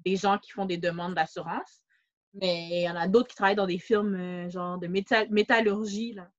[0.03, 1.83] des gens qui font des demandes d'assurance.
[2.33, 6.15] Mais il y en a d'autres qui travaillent dans des firmes euh, genre de métallurgie,
[6.15, 6.31] là.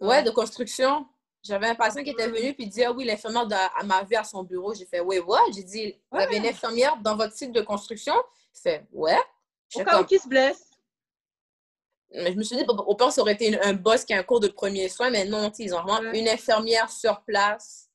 [0.00, 1.06] ouais, de construction.
[1.42, 3.46] J'avais un patient qui était venu puis dit Ah oui, l'infirmière
[3.84, 4.72] m'a vu à son bureau.
[4.72, 5.38] J'ai fait Oui, ouais.
[5.54, 8.14] J'ai dit Vous avez une infirmière dans votre site de construction?
[8.54, 9.18] Il fait Ouais.
[9.74, 10.71] Au cas où qui se blesse.
[12.14, 14.40] Je me suis dit, au pire, ça aurait été un boss qui a un cours
[14.40, 17.88] de premier soin, mais non, ils ont vraiment une infirmière sur place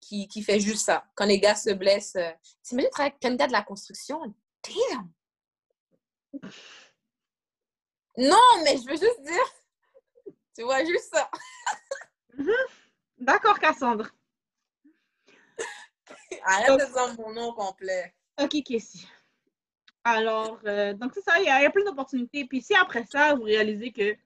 [0.00, 1.04] qui, qui, fait juste ça.
[1.14, 2.30] Quand les gars se blessent, euh,
[2.62, 4.20] t'imagines travailler avec un gars de la construction?
[4.64, 5.10] Damn!
[8.16, 9.54] Non, mais je veux juste dire,
[10.56, 11.30] tu vois juste ça.
[12.36, 12.52] Mhm.
[13.18, 14.08] D'accord, Cassandre.
[16.42, 18.14] Arrête de dire mon nom complet.
[18.40, 19.00] OK, Casey.
[20.08, 22.46] Alors, euh, donc c'est ça, il y, a, plein d'opportunités.
[22.46, 24.16] Puis si après ça, vous réalisez que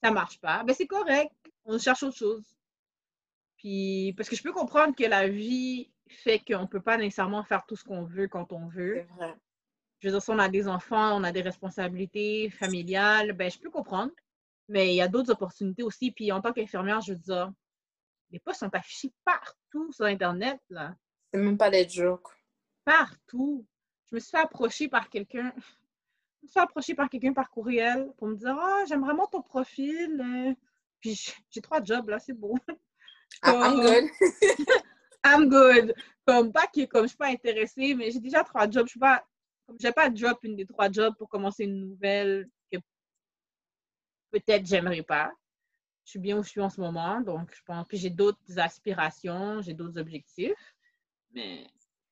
[0.00, 1.32] ça ne marche pas, ben c'est correct.
[1.64, 2.44] On cherche autre chose.
[3.56, 7.42] Puis, parce que je peux comprendre que la vie fait qu'on ne peut pas nécessairement
[7.42, 9.04] faire tout ce qu'on veut quand on veut.
[9.08, 9.34] C'est vrai.
[9.98, 13.58] Je veux dire, si on a des enfants, on a des responsabilités familiales, ben je
[13.58, 14.12] peux comprendre.
[14.68, 16.12] Mais il y a d'autres opportunités aussi.
[16.12, 17.52] Puis en tant qu'infirmière, je veux dire,
[18.30, 20.60] les postes sont affichés partout sur Internet.
[20.70, 20.94] là.
[21.32, 22.28] C'est même pas des jokes.
[22.84, 23.66] Partout.
[24.10, 25.52] Je me suis fait approcher par quelqu'un.
[25.56, 29.26] Je me suis fait approcher par quelqu'un par courriel pour me dire Ah, j'aime vraiment
[29.26, 30.20] ton profil.
[30.20, 30.54] Euh.
[31.00, 32.56] Puis j'ai trois jobs là, c'est beau.
[33.42, 34.10] Ah, I'm good.
[35.24, 35.94] I'm good.
[36.26, 38.86] Comme pas que comme je suis pas intéressée, mais j'ai déjà trois jobs.
[38.86, 39.24] Je suis pas.
[39.66, 42.78] Comme j'ai pas drop une des trois jobs pour commencer une nouvelle que
[44.30, 45.30] peut-être j'aimerais pas
[46.08, 48.58] je suis bien où je suis en ce moment, donc je pense que j'ai d'autres
[48.58, 50.74] aspirations, j'ai d'autres objectifs.
[51.32, 51.66] Mais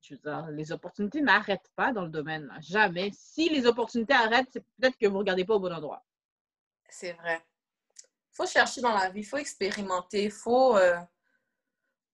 [0.09, 3.11] je veux dire, les opportunités n'arrêtent pas dans le domaine, jamais.
[3.13, 6.05] Si les opportunités arrêtent, c'est peut-être que vous ne regardez pas au bon endroit.
[6.89, 7.45] C'est vrai.
[8.33, 10.97] Il faut chercher dans la vie, il faut expérimenter, il faut, euh,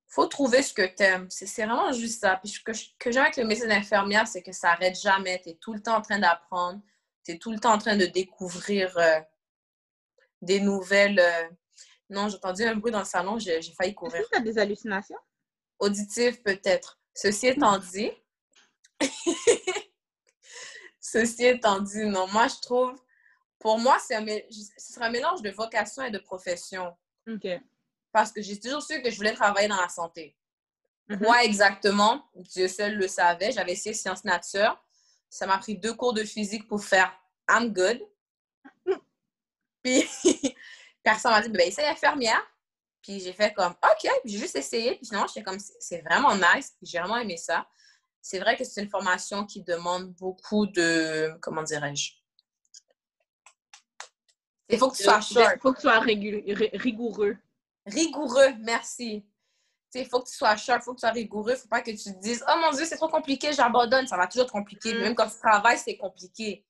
[0.07, 1.27] faut trouver ce que tu aimes.
[1.29, 2.37] C'est vraiment juste ça.
[2.37, 5.41] Puis ce que, que j'aime avec le métier d'infirmière, c'est que ça n'arrête jamais.
[5.43, 6.81] Tu es tout le temps en train d'apprendre,
[7.25, 9.21] tu es tout le temps en train de découvrir euh,
[10.41, 11.19] des nouvelles.
[11.19, 11.49] Euh,
[12.09, 14.17] non, j'ai entendu un bruit dans le salon, j'ai failli courir.
[14.17, 15.19] Est-ce que tu as des hallucinations?
[15.79, 17.02] Auditives, peut-être.
[17.15, 18.11] Ceci étant dit,
[21.01, 22.95] ceci étant dit, non, moi, je trouve,
[23.59, 26.97] pour moi, c'est un, ce serait un mélange de vocation et de profession.
[27.29, 27.47] OK.
[28.11, 30.37] Parce que j'ai toujours su que je voulais travailler dans la santé.
[31.09, 31.23] Mm-hmm.
[31.23, 34.83] Moi, exactement, Dieu seul le savait, j'avais essayé sciences nature.
[35.29, 37.13] Ça m'a pris deux cours de physique pour faire
[37.49, 38.01] I'm good.
[38.87, 38.93] Mm.
[39.83, 40.09] Puis,
[41.03, 42.43] personne m'a dit, ben, essaye infirmière.
[43.03, 44.97] Puis j'ai fait comme, OK, j'ai juste essayé.
[44.97, 46.73] Puis finalement, j'étais comme, c'est vraiment nice.
[46.83, 47.67] J'ai vraiment aimé ça.
[48.21, 52.13] C'est vrai que c'est une formation qui demande beaucoup de, comment dirais-je?
[54.69, 57.37] Il faut que tu sois Il faut que tu sois rigoureux.
[57.85, 59.27] Rigoureux, merci.
[59.95, 61.51] Il faut que tu sois sharp, il faut que tu sois rigoureux.
[61.51, 64.07] Il ne faut pas que tu te dises, oh mon Dieu, c'est trop compliqué, j'abandonne.
[64.07, 64.95] Ça va toujours être compliqué.
[64.95, 65.01] Mm.
[65.01, 66.65] Même quand tu travailles, c'est compliqué.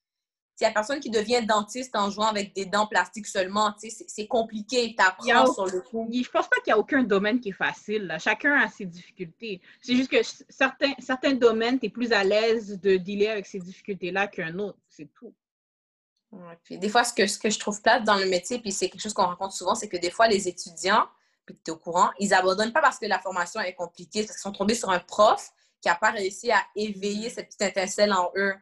[0.61, 3.75] Il y a personne qui devient dentiste en jouant avec des dents plastiques seulement.
[3.79, 6.09] C'est compliqué, tu apprends sur le coup.
[6.13, 8.15] Je pense pas qu'il y a aucun domaine qui est facile.
[8.21, 9.61] Chacun a ses difficultés.
[9.81, 13.59] C'est juste que certains, certains domaines, tu es plus à l'aise de dealer avec ces
[13.59, 14.79] difficultés-là qu'un autre.
[14.89, 15.35] C'est tout.
[16.63, 18.89] puis des fois, ce que, ce que je trouve plate dans le métier, puis c'est
[18.89, 21.09] quelque chose qu'on rencontre souvent, c'est que des fois, les étudiants,
[21.45, 24.37] puis tu es au courant, ils abandonnent pas parce que la formation est compliquée, parce
[24.37, 25.51] qu'ils sont tombés sur un prof
[25.81, 28.55] qui n'a pas réussi à éveiller cette petite étincelle en eux.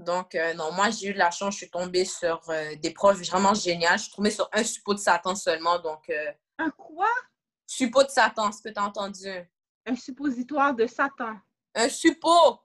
[0.00, 1.54] Donc, euh, non, moi, j'ai eu de la chance.
[1.54, 3.88] Je suis tombée sur euh, des profs vraiment géniaux.
[3.92, 5.78] Je suis tombée sur un suppôt de Satan seulement.
[5.78, 7.10] Donc, euh, un quoi?
[7.66, 9.28] Suppôt de Satan, ce que tu as entendu.
[9.86, 11.36] Un suppositoire de Satan.
[11.74, 12.60] Un suppôt.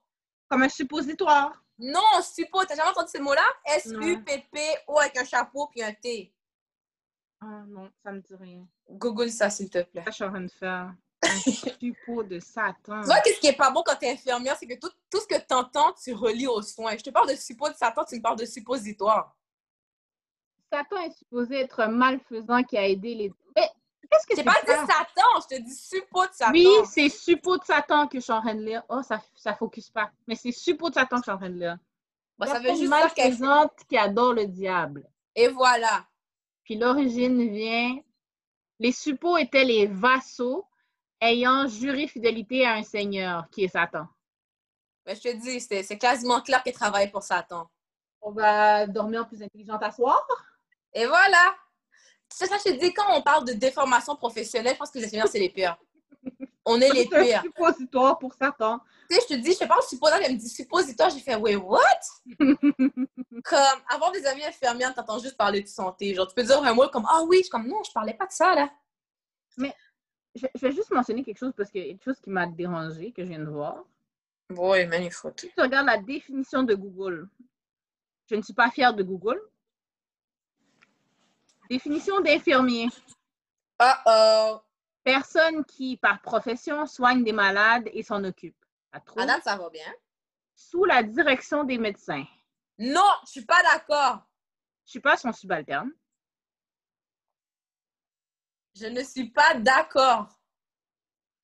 [0.50, 1.62] Comme un suppositoire.
[1.78, 2.64] Non, suppôt.
[2.64, 3.46] T'as jamais entendu ce mot-là?
[3.66, 6.34] S-U-P-P-O avec un chapeau puis un T.
[7.42, 8.66] Ah non, ça me dit rien.
[8.90, 10.04] Google ça, s'il te plaît.
[10.04, 10.94] Ça, je suis en train de faire.
[11.80, 13.02] Suppôt de Satan.
[13.02, 15.20] Tu vois, qu'est-ce qui est pas bon quand tu es infirmière, c'est que tout, tout
[15.20, 16.98] ce que tu entends, tu relis aux soins.
[16.98, 19.36] Je te parle de suppôt de Satan, tu me parles de suppositoire.
[20.72, 23.34] Satan est supposé être un malfaisant qui a aidé les.
[23.56, 23.70] Mais
[24.10, 24.44] qu'est-ce que c'est?
[24.44, 26.52] pas dit Satan, je te dis suppôt de Satan.
[26.52, 28.84] Oui, c'est suppôt de Satan que je suis en train de lire.
[28.90, 30.12] Oh, ça ne focus pas.
[30.28, 31.78] Mais c'est suppôt de Satan que je suis en train de lire.
[32.38, 35.08] Bah, ça veut juste dire qui adore le diable.
[35.36, 36.06] Et voilà.
[36.64, 37.98] Puis l'origine vient.
[38.80, 40.66] Les suppôts étaient les vassaux
[41.22, 44.08] ayant juré fidélité à un seigneur qui est Satan.
[45.06, 47.70] Mais je te dis, c'est quasiment clair qu'il travaille pour Satan.
[48.22, 50.26] On va dormir plus intelligente à soir.
[50.94, 51.56] Et voilà!
[52.28, 55.06] C'est ça, je te dis, quand on parle de déformation professionnelle, je pense que les
[55.06, 55.78] infirmières, c'est les pires.
[56.66, 57.20] On est les pires.
[57.20, 58.80] C'est un suppositoire pour Satan.
[59.08, 61.36] Tu sais, je te dis, je te parle suppositoire, elle me dit suppositoire, j'ai fait,
[61.36, 61.80] wait, what?
[63.44, 66.16] comme, avoir des amis infirmières, t'entends juste parler de santé.
[66.16, 68.16] Genre, tu peux dire un mot comme, ah oui, je suis comme, non, je parlais
[68.16, 68.72] pas de ça, là.
[69.58, 69.74] Mais
[70.36, 73.12] je, vais juste mentionner quelque chose parce qu'il y a quelque chose qui m'a dérangé,
[73.12, 73.84] que je viens de voir.
[74.50, 75.40] Oui, magnifique.
[75.40, 77.28] Si tu regardes la définition de Google,
[78.30, 79.42] je ne suis pas fière de Google.
[81.70, 82.88] Définition d'infirmier.
[83.82, 84.62] Uh oh.
[85.04, 88.56] Personne qui, par profession, soigne des malades et s'en occupe.
[89.16, 89.94] Madame, ça va bien?
[90.56, 92.26] Sous la direction des médecins.
[92.78, 94.22] Non, je suis pas d'accord.
[94.86, 95.92] Je suis pas son subalterne.
[98.76, 100.28] Je ne suis pas d'accord.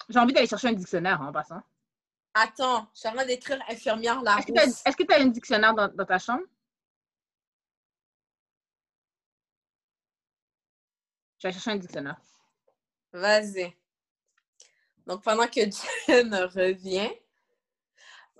[0.09, 1.61] J'ai envie d'aller chercher un dictionnaire en passant.
[2.33, 4.37] Attends, je suis en train d'écrire infirmière là.
[4.39, 6.43] Est-ce que tu as, un dictionnaire dans, ta chambre?
[11.39, 12.21] Je vais chercher un dictionnaire.
[13.13, 13.73] Vas-y.
[15.05, 17.09] Donc, pendant que Jen revient,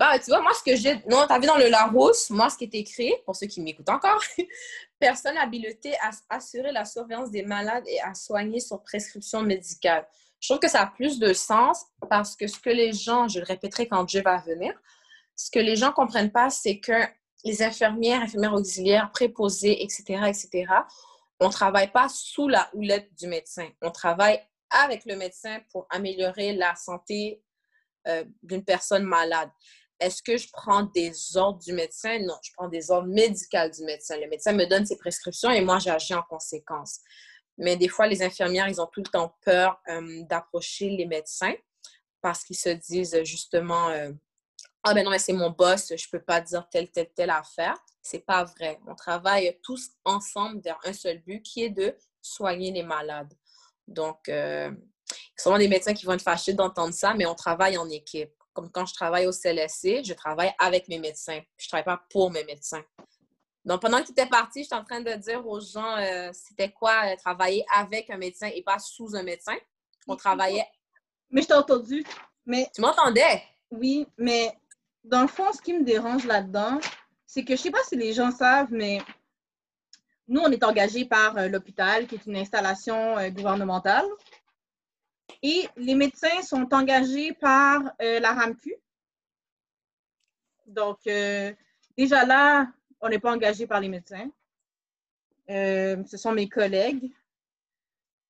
[0.02, 0.95] bah, tu vois, moi, ce que j'ai.
[1.08, 3.62] Non, tu as vu dans le Larousse, moi, ce qui est écrit, pour ceux qui
[3.62, 4.20] m'écoutent encore,
[4.99, 10.08] personne habilité à assurer la surveillance des malades et à soigner sur prescription médicale.
[10.39, 13.38] Je trouve que ça a plus de sens parce que ce que les gens, je
[13.38, 14.74] le répéterai quand Dieu va venir,
[15.36, 16.99] ce que les gens ne comprennent pas, c'est que
[17.45, 20.66] les infirmières, infirmières auxiliaires, préposées, etc., etc.,
[21.39, 23.70] on ne travaille pas sous la houlette du médecin.
[23.84, 24.41] On travaille
[24.72, 27.43] avec le médecin pour améliorer la santé
[28.08, 29.52] euh, d'une personne malade.
[30.02, 32.18] Est-ce que je prends des ordres du médecin?
[32.20, 34.18] Non, je prends des ordres médicaux du médecin.
[34.18, 37.02] Le médecin me donne ses prescriptions et moi, j'agis en conséquence.
[37.60, 41.54] Mais des fois, les infirmières, ils ont tout le temps peur euh, d'approcher les médecins
[42.20, 44.12] parce qu'ils se disent justement euh,
[44.84, 47.30] Ah ben non, mais c'est mon boss, je ne peux pas dire telle, telle, telle
[47.30, 47.78] affaire.
[48.02, 48.80] C'est pas vrai.
[48.88, 53.34] On travaille tous ensemble vers un seul but qui est de soigner les malades.
[53.88, 54.72] Donc, euh,
[55.38, 58.72] souvent des médecins qui vont être fâchés d'entendre ça, mais on travaille en équipe comme
[58.72, 61.39] quand je travaille au CLSC, je travaille avec mes médecins.
[61.58, 62.84] Je ne travaille pas pour mes médecins.
[63.64, 66.72] Donc, pendant que tu étais parti, j'étais en train de dire aux gens euh, c'était
[66.72, 69.56] quoi euh, travailler avec un médecin et pas sous un médecin?
[70.08, 70.68] On travaillait.
[71.30, 72.04] Mais je t'ai entendu.
[72.45, 72.70] Mais...
[72.74, 73.43] Tu m'entendais?
[73.70, 74.52] Oui, mais
[75.04, 76.80] dans le fond, ce qui me dérange là-dedans,
[77.28, 78.99] c'est que je ne sais pas si les gens savent, mais
[80.28, 84.06] nous, on est engagés par euh, l'hôpital, qui est une installation gouvernementale.
[85.41, 88.75] Et les médecins sont engagés par euh, la RAMQ.
[90.67, 91.51] Donc, euh,
[91.97, 92.67] déjà là,
[93.01, 94.29] on n'est pas engagé par les médecins.
[95.49, 97.11] Euh, ce sont mes collègues.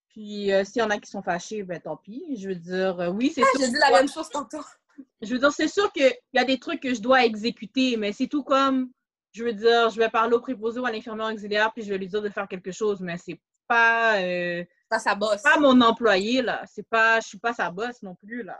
[0.09, 2.35] Puis, s'il y en a qui sont fâchés, ben tant pis.
[2.37, 3.61] Je veux dire, oui, c'est ah, sûr.
[3.61, 4.63] J'ai dit la même chose tantôt.
[5.21, 8.11] Je veux dire, c'est sûr qu'il y a des trucs que je dois exécuter, mais
[8.11, 8.91] c'est tout comme,
[9.31, 11.97] je veux dire, je vais parler au préposé ou à l'infirmière auxiliaire, puis je vais
[11.97, 14.19] lui dire de faire quelque chose, mais c'est pas
[14.91, 15.41] pas sa bosse.
[15.41, 16.63] Pas mon employé, là.
[16.67, 18.59] C'est pas, je suis pas sa bosse non plus, là.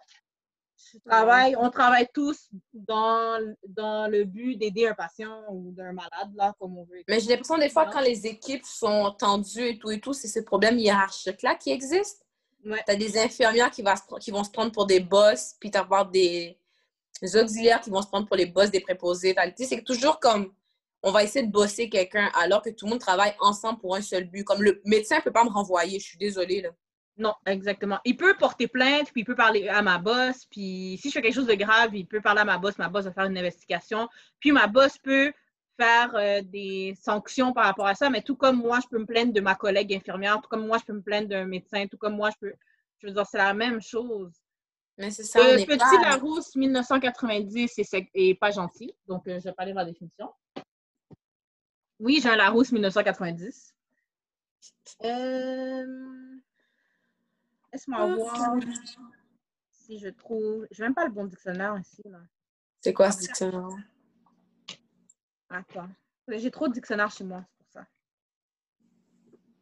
[0.94, 6.32] Je travaille, on travaille tous dans, dans le but d'aider un patient ou d'un malade,
[6.36, 7.04] là, comme on veut.
[7.08, 10.28] Mais j'ai l'impression, des fois, quand les équipes sont tendues et tout et tout, c'est
[10.28, 12.26] ce problème hiérarchique-là qui existe.
[12.66, 12.82] Ouais.
[12.86, 15.78] Tu as des infirmières qui, va, qui vont se prendre pour des boss, puis tu
[15.78, 16.58] as des,
[17.22, 19.36] des auxiliaires qui vont se prendre pour les boss des préposés.
[19.58, 20.52] C'est toujours comme
[21.04, 24.02] on va essayer de bosser quelqu'un alors que tout le monde travaille ensemble pour un
[24.02, 24.44] seul but.
[24.44, 26.62] Comme le médecin ne peut pas me renvoyer, je suis désolée.
[26.62, 26.70] Là.
[27.18, 28.00] Non, exactement.
[28.06, 31.22] Il peut porter plainte, puis il peut parler à ma boss, puis si je fais
[31.22, 33.38] quelque chose de grave, il peut parler à ma boss, ma boss va faire une
[33.38, 35.34] investigation, puis ma boss peut
[35.80, 39.06] faire euh, des sanctions par rapport à ça, mais tout comme moi, je peux me
[39.06, 41.98] plaindre de ma collègue infirmière, tout comme moi, je peux me plaindre d'un médecin, tout
[41.98, 42.54] comme moi, je peux.
[43.00, 44.32] Je veux dire, c'est la même chose.
[44.98, 45.40] Mais c'est ça.
[45.40, 46.10] Le Petit pas...
[46.10, 47.80] Larousse 1990
[48.14, 48.94] et, pas gentil.
[49.08, 50.30] Donc, je vais pas lire la définition.
[52.02, 53.76] Oui, j'ai un Larousse 1990.
[55.04, 55.86] Euh...
[57.72, 58.58] Laisse-moi voir
[59.72, 60.66] si je trouve.
[60.72, 62.02] Je n'ai même pas le bon dictionnaire ici.
[62.82, 63.68] C'est quoi ce dictionnaire?
[65.52, 65.90] Attends.
[66.28, 67.88] J'ai trop de dictionnaires chez moi, c'est pour ça.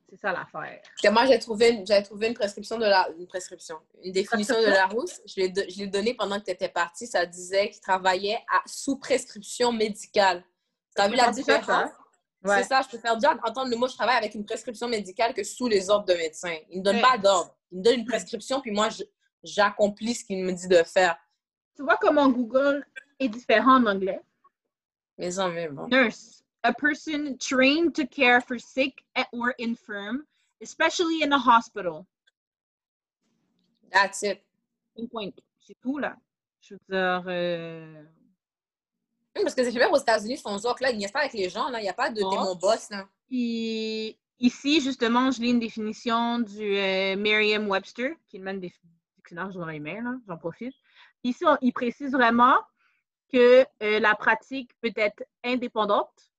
[0.09, 0.81] C'est ça l'affaire.
[1.11, 3.09] Moi, j'ai trouvé, une, trouvé une prescription de la.
[3.17, 3.79] Une prescription.
[4.01, 5.19] Une définition de la rousse.
[5.25, 7.05] Je l'ai donnée pendant que tu étais partie.
[7.05, 10.45] Ça disait qu'il travaillait à, sous prescription médicale.
[10.95, 11.91] Tu as vu la différence?
[12.45, 15.43] C'est ça, je préfère dire entendre le mot je travaille avec une prescription médicale que
[15.43, 16.55] sous les ordres de médecin.
[16.69, 17.53] Il ne donne pas d'ordre.
[17.71, 18.89] Il me donne une prescription, puis moi,
[19.43, 21.17] j'accomplis ce qu'il me dit de faire.
[21.75, 22.85] Tu vois comment Google
[23.19, 24.21] est différent en anglais?
[25.17, 26.43] Mais en même Nurse.
[26.63, 30.25] A person trained to care for sick or infirm,
[30.61, 32.05] especially in a hospital.
[33.91, 34.41] That's it.
[35.07, 35.31] point.
[35.59, 36.17] C'est tout, là.
[36.61, 37.23] Je veux dire...
[37.27, 38.03] Euh,
[39.43, 40.75] parce que les aux États-Unis font ça.
[40.79, 41.69] Là, il n'y a pas avec les gens.
[41.69, 41.79] Là.
[41.79, 42.89] Il n'y a pas de mon boss.
[42.89, 43.07] Là.
[43.29, 49.59] ici, justement, je lis une définition du euh, Merriam-Webster, qui est le même dictionnaire, je
[49.59, 50.73] vais là, j'en profite.
[51.23, 52.57] Ici, il précise vraiment
[53.31, 56.31] que euh, la pratique peut être indépendante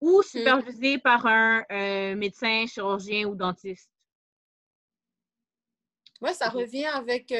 [0.00, 0.22] ou hmm.
[0.22, 3.90] supervisée par un euh, médecin, chirurgien ou dentiste.
[6.22, 7.30] Oui, ça revient avec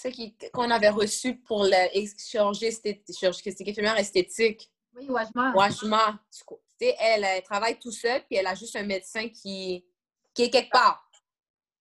[0.00, 0.12] c'est
[0.52, 4.70] qu'on avait reçu pour la chirurgie infirmière esthétique.
[4.94, 5.52] Oui, Wajma.
[5.54, 6.20] Wajma.
[6.80, 9.84] Elle, elle travaille tout seul, puis elle a juste un médecin qui,
[10.32, 11.10] qui est quelque part.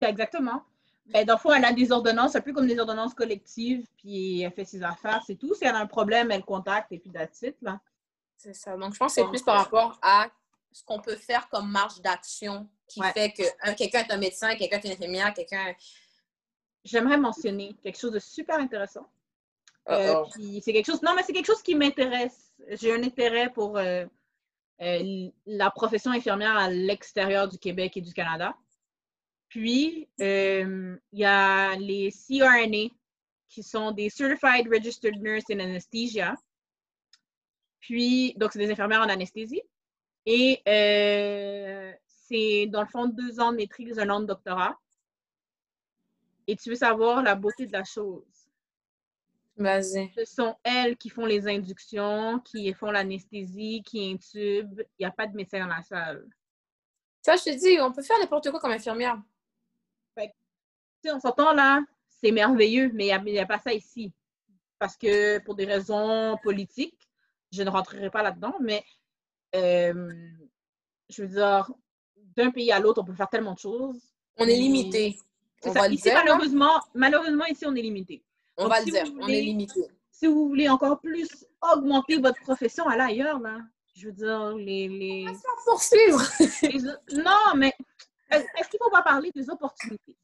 [0.02, 0.64] Exactement.
[1.06, 4.42] Ben, dans le fond, elle a des ordonnances, un peu comme des ordonnances collectives, puis
[4.42, 5.54] elle fait ses affaires, c'est tout.
[5.54, 7.80] Si elle a un problème, elle contacte et puis that's là.
[8.36, 8.76] C'est ça.
[8.76, 10.28] Donc, je pense que c'est plus par rapport à
[10.72, 14.80] ce qu'on peut faire comme marge d'action qui fait que quelqu'un est un médecin, quelqu'un
[14.80, 15.74] est une infirmière, quelqu'un
[16.84, 19.08] j'aimerais mentionner quelque chose de super intéressant.
[19.90, 20.24] Euh,
[20.62, 21.02] c'est quelque chose.
[21.02, 22.52] Non, mais c'est quelque chose qui m'intéresse.
[22.72, 24.06] J'ai un intérêt pour euh,
[24.82, 28.56] euh, la profession infirmière à l'extérieur du Québec et du Canada.
[29.50, 32.94] Puis, il y a les CRNA,
[33.48, 36.36] qui sont des Certified Registered Nurse in Anesthesia.
[37.80, 39.62] Puis, donc, c'est des infirmières en anesthésie.
[40.26, 40.62] Et
[42.06, 44.78] c'est, dans le fond, deux ans de maîtrise, un an de doctorat
[46.48, 48.24] et tu veux savoir la beauté de la chose.
[49.58, 50.12] Vas-y.
[50.16, 54.84] Ce sont elles qui font les inductions, qui font l'anesthésie, qui intubent.
[54.98, 56.28] Il n'y a pas de médecin dans la salle.
[57.24, 59.22] Ça, je te dis, on peut faire n'importe quoi comme infirmière.
[60.16, 60.32] Fait,
[61.12, 64.14] on s'entend là, c'est merveilleux, mais il n'y a, pas ça ici.
[64.80, 67.10] Parce que pour des raisons politiques,
[67.52, 68.84] je ne rentrerai pas là-dedans, mais
[69.56, 70.12] euh,
[71.10, 71.72] je veux dire,
[72.16, 74.00] d'un pays à l'autre, on peut faire tellement de choses.
[74.38, 75.18] On est limité.
[75.64, 78.24] On va ici, malheureusement, malheureusement, ici, on est limité.
[78.58, 79.82] On va le dire, on est limité.
[80.12, 83.60] Si vous voulez encore plus augmenter votre profession, allez ailleurs, là.
[83.96, 84.88] Je veux dire, les...
[84.88, 85.26] les...
[85.66, 86.22] poursuivre!
[87.14, 87.74] non, mais
[88.30, 90.16] est-ce qu'il ne faut pas parler des opportunités?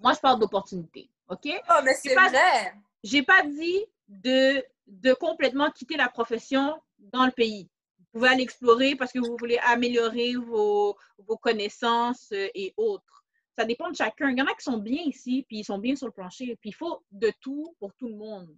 [0.00, 1.46] Moi, je parle d'opportunités, OK?
[1.46, 2.74] Oh, mais c'est vrai!
[3.02, 7.68] J'ai pas dit de, de complètement quitter la profession dans le pays.
[7.98, 13.23] Vous pouvez aller explorer parce que vous voulez améliorer vos, vos connaissances et autres
[13.56, 14.30] ça dépend de chacun.
[14.30, 16.56] Il y en a qui sont bien ici, puis ils sont bien sur le plancher.
[16.60, 18.54] Puis il faut de tout pour tout le monde.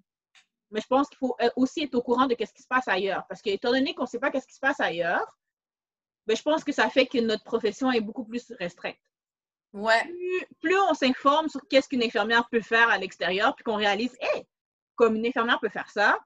[0.70, 2.88] Mais je pense qu'il faut euh, aussi être au courant de ce qui se passe
[2.88, 3.24] ailleurs.
[3.28, 5.26] Parce que, étant donné qu'on ne sait pas ce qui se passe ailleurs,
[6.26, 8.96] ben, je pense que ça fait que notre profession est beaucoup plus restreinte.
[9.72, 10.02] Ouais.
[10.60, 14.46] Plus, on s'informe sur qu'est-ce qu'une infirmière peut faire à l'extérieur, puis qu'on réalise, hé,
[14.96, 16.18] comme une infirmière peut faire ça,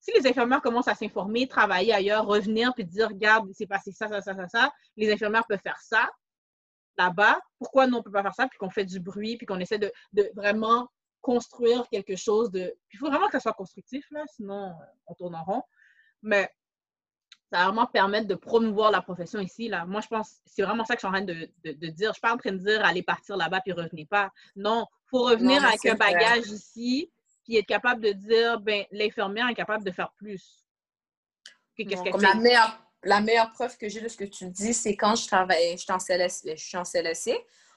[0.00, 4.08] si les infirmières commencent à s'informer, travailler ailleurs, revenir, puis dire, regarde, c'est passé ça,
[4.08, 6.10] ça, ça, ça, ça, les infirmières peuvent faire ça,
[6.98, 9.46] là-bas, pourquoi nous, on ne peut pas faire ça, puis qu'on fait du bruit, puis
[9.46, 9.92] qu'on essaie de,
[10.34, 10.88] vraiment
[11.20, 12.74] construire quelque chose de...
[12.92, 15.62] il faut vraiment que ça soit constructif, là, sinon euh, on tourne en rond.
[16.22, 16.50] Mais
[17.50, 19.68] ça va vraiment permettre de promouvoir la profession ici.
[19.68, 19.86] Là.
[19.86, 21.92] Moi, je pense c'est vraiment ça que je suis en train de, de, dire.
[21.98, 24.30] Je ne suis pas en train de dire allez partir là-bas puis revenez pas.
[24.56, 27.10] Non, il faut revenir avec un bagage ici
[27.44, 30.64] puis être capable de dire ben l'infirmière est capable de faire plus.
[31.76, 32.26] Qu'est-ce qu'elle fait?
[32.26, 35.26] La meilleure la meilleure preuve que j'ai de ce que tu dis, c'est quand je
[35.26, 37.32] travaillais, je suis en CLSC,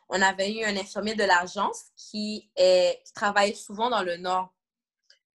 [0.10, 4.54] on avait eu un infirmier de l'agence qui, est, travaille souvent dans le Nord.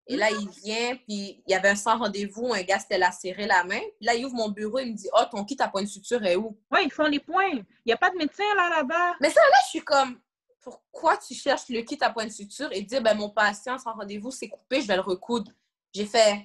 [0.07, 3.47] Et là, il vient, puis il y avait un sans rendez-vous, un gars s'était lacéré
[3.47, 3.78] la main.
[3.78, 5.88] Puis là, il ouvre mon bureau, il me dit Oh, ton kit à point de
[5.88, 7.51] suture est où Oui, ils font les points.
[7.53, 9.14] Il n'y a pas de médecin là, là-bas.
[9.20, 10.18] Mais ça, là, je suis comme
[10.61, 13.93] Pourquoi tu cherches le kit à point de suture et dire ben, Mon patient sans
[13.93, 15.53] rendez-vous, c'est coupé, je vais le recoudre.
[15.95, 16.45] J'ai fait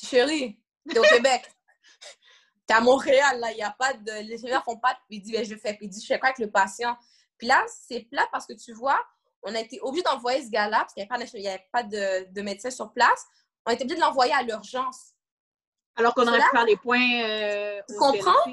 [0.00, 1.50] Chérie, t'es au Québec.
[2.70, 4.26] À Montréal, là, il n'y a pas de.
[4.26, 4.96] Les infirmières font pas.
[5.08, 5.74] Puis il dit, ben, je fais.
[5.74, 6.96] Puis il dit, je fais quoi avec le patient?
[7.38, 9.00] Puis là, c'est plat parce que tu vois,
[9.42, 12.70] on a été obligé d'envoyer ce gars-là parce qu'il n'y avait pas, de, de, médecin
[12.70, 13.26] sur place.
[13.66, 15.12] On a été obligé de l'envoyer à l'urgence.
[15.96, 17.22] Alors qu'on aurait pu faire les points.
[17.22, 18.52] Euh, tu comprends?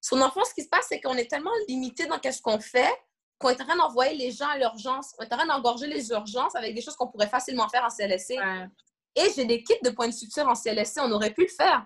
[0.00, 2.92] Son enfant, ce qui se passe, c'est qu'on est tellement limité dans ce qu'on fait
[3.42, 5.14] qu'on est en train d'envoyer les gens à l'urgence.
[5.18, 7.90] On est en train d'engorger les urgences avec des choses qu'on pourrait facilement faire en
[7.90, 8.38] CLSC.
[9.14, 11.84] Et j'ai des kits de points de suture en CLSC, on aurait pu le faire.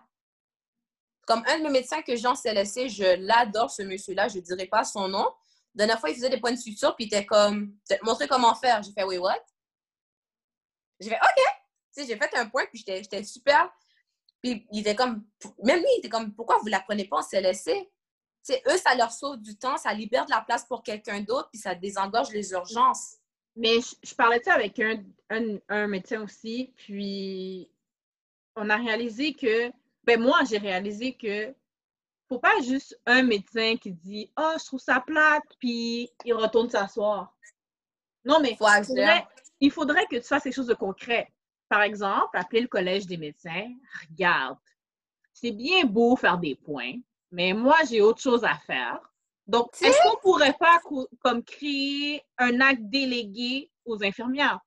[1.27, 4.43] Comme un de mes médecins que j'ai en CLSC, je l'adore, ce monsieur-là, je ne
[4.43, 5.27] dirai pas son nom.
[5.75, 8.55] La dernière fois, il faisait des points de suture, puis il était comme, montrer comment
[8.55, 8.83] faire.
[8.83, 9.45] J'ai fait, oui, what?
[10.99, 12.07] J'ai fait, OK.
[12.09, 13.71] j'ai fait un point, puis j'étais super.
[14.43, 15.27] Puis il était comme,
[15.63, 17.91] même lui, il était comme, pourquoi vous ne l'apprenez pas en CLSC?
[18.47, 21.49] c'est eux, ça leur sauve du temps, ça libère de la place pour quelqu'un d'autre,
[21.51, 23.17] puis ça désengorge les urgences.
[23.57, 25.03] Mais je, parlais de ça avec un,
[25.69, 27.69] un, médecin aussi, puis
[28.55, 29.73] on a réalisé que,
[30.07, 31.55] ben moi, j'ai réalisé que
[32.29, 36.71] faut pas juste un médecin qui dit «Oh, je trouve ça plate», puis il retourne
[36.71, 37.37] s'asseoir.
[38.25, 39.27] Non, mais il faudrait,
[39.61, 41.33] il faudrait que tu fasses quelque chose de concret.
[41.69, 43.69] Par exemple, appeler le collège des médecins.
[44.09, 44.59] Regarde,
[45.33, 46.95] c'est bien beau faire des points,
[47.31, 49.01] mais moi, j'ai autre chose à faire.
[49.47, 50.81] Donc, est-ce qu'on pourrait pas
[51.21, 54.61] comme créer un acte délégué aux infirmières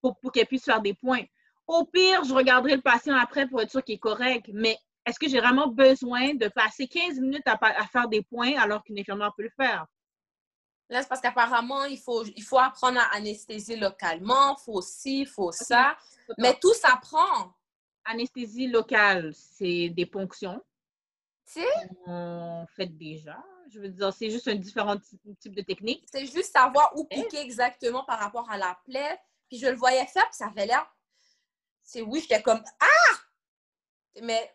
[0.00, 1.24] pour, qu'elles puissent faire des points?
[1.66, 5.18] Au pire, je regarderai le patient après pour être sûr qu'il est correct, mais est-ce
[5.18, 9.32] que j'ai vraiment besoin de passer 15 minutes à, faire des points alors qu'une infirmière
[9.36, 9.86] peut le faire?
[10.90, 15.20] Là, c'est parce qu'apparemment, il faut, il faut apprendre à anesthésier localement, il faut ci,
[15.20, 15.96] il faut ça.
[16.38, 17.54] Mais tout s'apprend.
[18.04, 20.62] Anesthésie locale, c'est des ponctions.
[22.06, 23.42] On fait déjà.
[23.70, 24.96] Je veux dire, c'est juste un différent
[25.40, 26.06] type de technique.
[26.12, 29.18] C'est juste savoir où piquer exactement par rapport à la plaie.
[29.48, 30.86] Puis je le voyais faire, puis ça avait l'air.
[31.94, 33.14] C'est oui, j'étais comme Ah!
[34.20, 34.52] Mais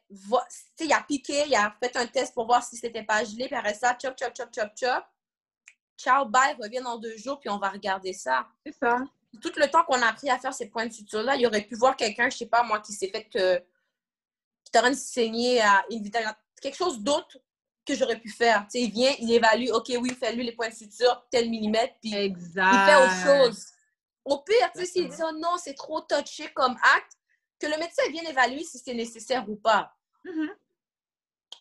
[0.82, 3.56] il a piqué, il a fait un test pour voir si c'était pas gelé, puis
[3.56, 5.06] après ça, chop, chop, chop, chop, chop.
[5.98, 8.46] Ciao, bye, reviens dans deux jours, puis on va regarder ça.
[8.66, 8.98] C'est ça.
[9.42, 11.76] Tout le temps qu'on a appris à faire ces points de suture-là, il aurait pu
[11.76, 13.58] voir quelqu'un, je sais pas moi, qui s'est fait que.
[14.66, 16.26] qui t'aurait saigné à une vitesse
[16.62, 17.38] quelque chose d'autre
[17.86, 18.66] que j'aurais pu faire.
[18.70, 21.96] Tu sais, il vient, il évalue, OK, oui, fais-lui les points de suture, tel millimètre,
[22.02, 23.66] puis il fait autre chose.
[24.26, 27.19] Au pire, tu sais, s'il dit, oh non, c'est trop touché comme acte,
[27.60, 29.94] que le médecin vienne évaluer si c'est nécessaire ou pas.
[30.26, 30.50] Mm-hmm.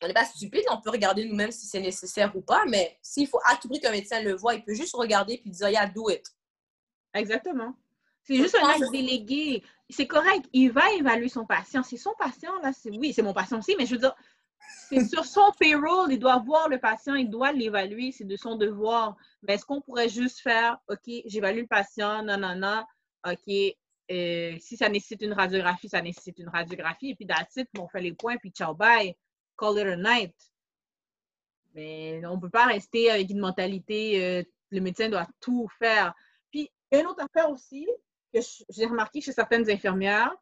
[0.03, 3.27] On n'est pas stupide, on peut regarder nous-mêmes si c'est nécessaire ou pas, mais s'il
[3.27, 5.87] faut à tout prix qu'un médecin le voit, il peut juste regarder puis dire, yeah,
[5.87, 6.25] do it.
[7.15, 7.75] Exactement.
[8.23, 9.65] C'est juste un acte délégué.
[9.89, 10.47] C'est correct.
[10.53, 11.83] Il va évaluer son patient.
[11.83, 12.73] C'est son patient, là.
[12.93, 14.15] Oui, c'est mon patient aussi, mais je veux dire,
[14.89, 18.57] c'est sur son payroll, il doit voir le patient, il doit l'évaluer, c'est de son
[18.57, 19.17] devoir.
[19.43, 22.85] Mais est-ce qu'on pourrait juste faire, OK, j'évalue le patient, non, non, non,
[23.27, 23.77] OK,
[24.11, 28.01] euh, si ça nécessite une radiographie, ça nécessite une radiographie, et puis that's on fait
[28.01, 29.15] les points, puis ciao, bye,
[29.59, 30.35] call it a night.
[31.75, 36.15] Mais on ne peut pas rester avec une mentalité, euh, le médecin doit tout faire.
[36.51, 37.87] Puis, une autre affaire aussi,
[38.33, 38.41] que
[38.71, 40.35] j'ai remarqué chez certaines infirmières,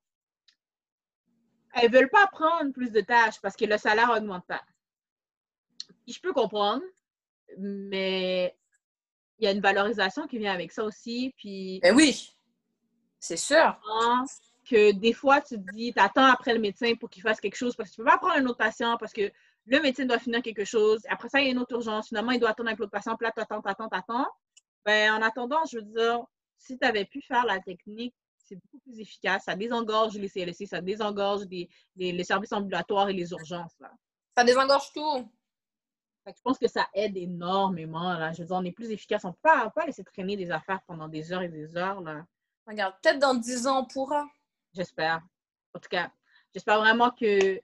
[1.74, 4.62] elles ne veulent pas prendre plus de tâches parce que le salaire augmente pas.
[6.06, 6.82] Je peux comprendre,
[7.58, 8.56] mais
[9.38, 11.34] il y a une valorisation qui vient avec ça aussi.
[11.36, 12.36] Puis, ben oui,
[13.18, 13.78] c'est sûr.
[14.68, 17.56] Que des fois, tu te dis, tu attends après le médecin pour qu'il fasse quelque
[17.56, 19.30] chose parce que tu ne peux pas prendre un autre patient parce que
[19.66, 21.02] le médecin doit finir quelque chose.
[21.08, 22.08] Après ça, il y a une autre urgence.
[22.08, 23.16] Finalement, il doit attendre avec l'autre patient.
[23.16, 24.26] Puis là, tu attends, tu attends, tu attends.
[24.84, 26.20] Ben, en attendant, je veux dire,
[26.58, 28.14] si tu avais pu faire la technique
[28.46, 29.44] c'est beaucoup plus efficace.
[29.44, 31.42] Ça désengorge les CLSC, ça désengorge
[31.96, 33.74] les, services ambulatoires et les urgences.
[33.80, 33.92] Là.
[34.36, 35.28] Ça désengorge tout.
[36.26, 38.12] je pense que ça aide énormément.
[38.14, 38.32] Là.
[38.32, 39.24] Je veux dire, on est plus efficace.
[39.24, 42.00] On ne peut pas, pas, laisser traîner des affaires pendant des heures et des heures.
[42.00, 42.24] Là.
[42.66, 44.26] Regarde, peut-être dans 10 ans, on pourra.
[44.74, 45.22] J'espère.
[45.72, 46.10] En tout cas,
[46.52, 47.60] j'espère vraiment que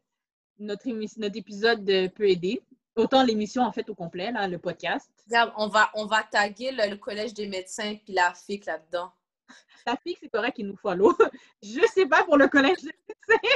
[0.59, 0.89] notre,
[1.19, 1.85] notre épisode
[2.15, 2.63] peut aider.
[2.95, 5.11] Autant l'émission, en fait, au complet, là, le podcast.
[5.27, 9.13] Regarde, on va, on va taguer le, Collège des médecins puis la FIC là-dedans.
[9.87, 11.17] La fille, c'est correct qu'il nous follow.
[11.63, 13.49] Je sais pas pour le collège des médecins.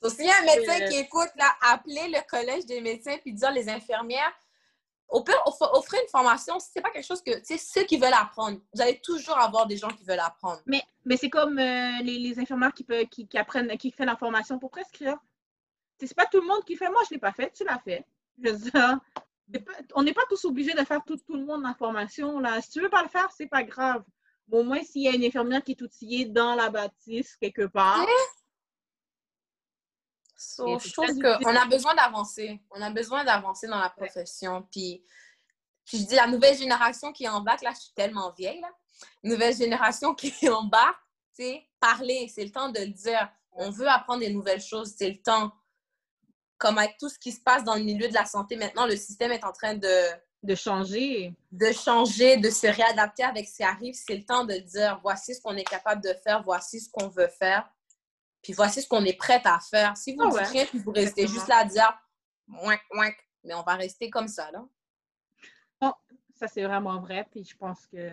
[0.00, 3.34] Donc, s'il y a un médecin qui écoute, là, appelez le collège des médecins puis
[3.34, 4.32] dire les infirmières.
[5.10, 6.58] Offrez une formation.
[6.58, 8.58] Si ce n'est pas quelque chose que, c'est ceux qui veulent apprendre.
[8.74, 10.60] Vous allez toujours avoir des gens qui veulent apprendre.
[10.66, 14.04] Mais, mais c'est comme euh, les, les, infirmières qui, peut, qui, qui, apprennent, qui font
[14.04, 15.16] la formation pour prescrire.
[15.98, 16.90] C'est pas tout le monde qui fait.
[16.90, 17.50] Moi, je ne l'ai pas fait.
[17.52, 18.04] Tu l'as fait.
[18.42, 19.00] Je veux dire,
[19.94, 22.38] on n'est pas tous obligés de faire tout, tout le monde la formation.
[22.38, 22.60] Là.
[22.60, 24.04] Si tu ne veux pas le faire, c'est pas grave
[24.50, 28.06] au moins, s'il y a une infirmière qui est outillée dans la bâtisse quelque part.
[30.38, 32.60] Je trouve qu'on a besoin d'avancer.
[32.70, 34.66] On a besoin d'avancer dans la profession.
[34.70, 35.04] Puis,
[35.84, 38.70] je dis, la nouvelle génération qui embarque, là, je suis tellement vieille, là.
[39.22, 41.00] Nouvelle génération qui embarque,
[41.32, 42.30] c'est parler.
[42.32, 43.30] C'est le temps de le dire.
[43.52, 44.94] On veut apprendre des nouvelles choses.
[44.96, 45.52] C'est le temps.
[46.56, 48.96] comme avec tout ce qui se passe dans le milieu de la santé maintenant, le
[48.96, 49.88] système est en train de
[50.42, 51.34] de changer.
[51.50, 53.94] De changer, de se réadapter avec ce qui arrive.
[53.94, 57.08] C'est le temps de dire voici ce qu'on est capable de faire, voici ce qu'on
[57.08, 57.68] veut faire,
[58.48, 59.94] puis voici ce qu'on est prêt à faire.
[59.94, 61.92] Si vous ah dites puis vous restez juste là à dire
[62.48, 63.10] ouin, ouin,
[63.44, 64.64] mais on va rester comme ça, là.
[65.82, 65.92] Bon,
[66.34, 68.10] ça c'est vraiment vrai, puis je pense que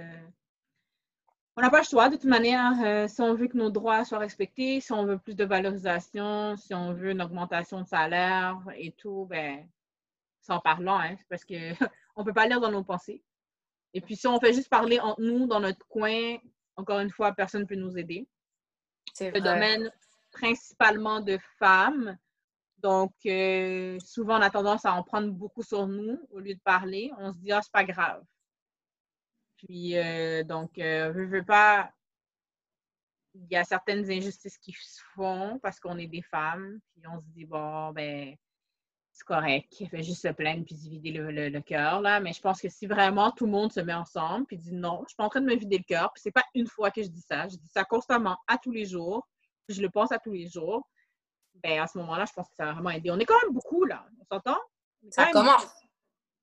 [1.55, 2.73] on n'a pas le choix de toute manière.
[2.83, 6.57] Euh, si on veut que nos droits soient respectés, si on veut plus de valorisation,
[6.57, 9.65] si on veut une augmentation de salaire et tout, ben,
[10.41, 11.55] sans parlant, hein, parce que
[12.17, 13.23] on ne peut pas lire dans nos pensées.
[13.93, 16.35] Et puis, si on fait juste parler entre nous, dans notre coin,
[16.75, 18.27] encore une fois, personne ne peut nous aider.
[19.13, 19.89] C'est le domaine
[20.35, 22.17] principalement de femmes.
[22.79, 26.59] Donc, euh, souvent, on a tendance à en prendre beaucoup sur nous au lieu de
[26.59, 27.11] parler.
[27.17, 28.21] On se dit, ah, c'est pas grave.
[29.57, 31.89] Puis, euh, donc, euh, je veux pas.
[33.33, 36.79] Il y a certaines injustices qui se font parce qu'on est des femmes.
[36.91, 38.35] Puis, on se dit, bon, ben,
[39.15, 39.79] c'est correct.
[39.79, 42.19] Il fait juste se plaindre puis se vider le, cœur, là.
[42.19, 45.01] Mais je pense que si vraiment tout le monde se met ensemble puis dit non,
[45.03, 46.91] je suis pas en train de me vider le cœur, puis c'est pas une fois
[46.91, 49.25] que je dis ça, je dis ça constamment à tous les jours,
[49.69, 50.87] je le pense à tous les jours,
[51.55, 53.11] ben à ce moment-là, je pense que ça va vraiment aider.
[53.11, 54.05] On est quand même beaucoup, là.
[54.19, 54.57] On s'entend?
[55.09, 55.65] Ça commence.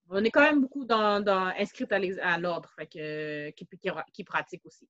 [0.08, 4.24] On est quand même beaucoup dans, dans inscrites à l'ordre, fait que, qui, qui, qui
[4.24, 4.88] pratiquent aussi.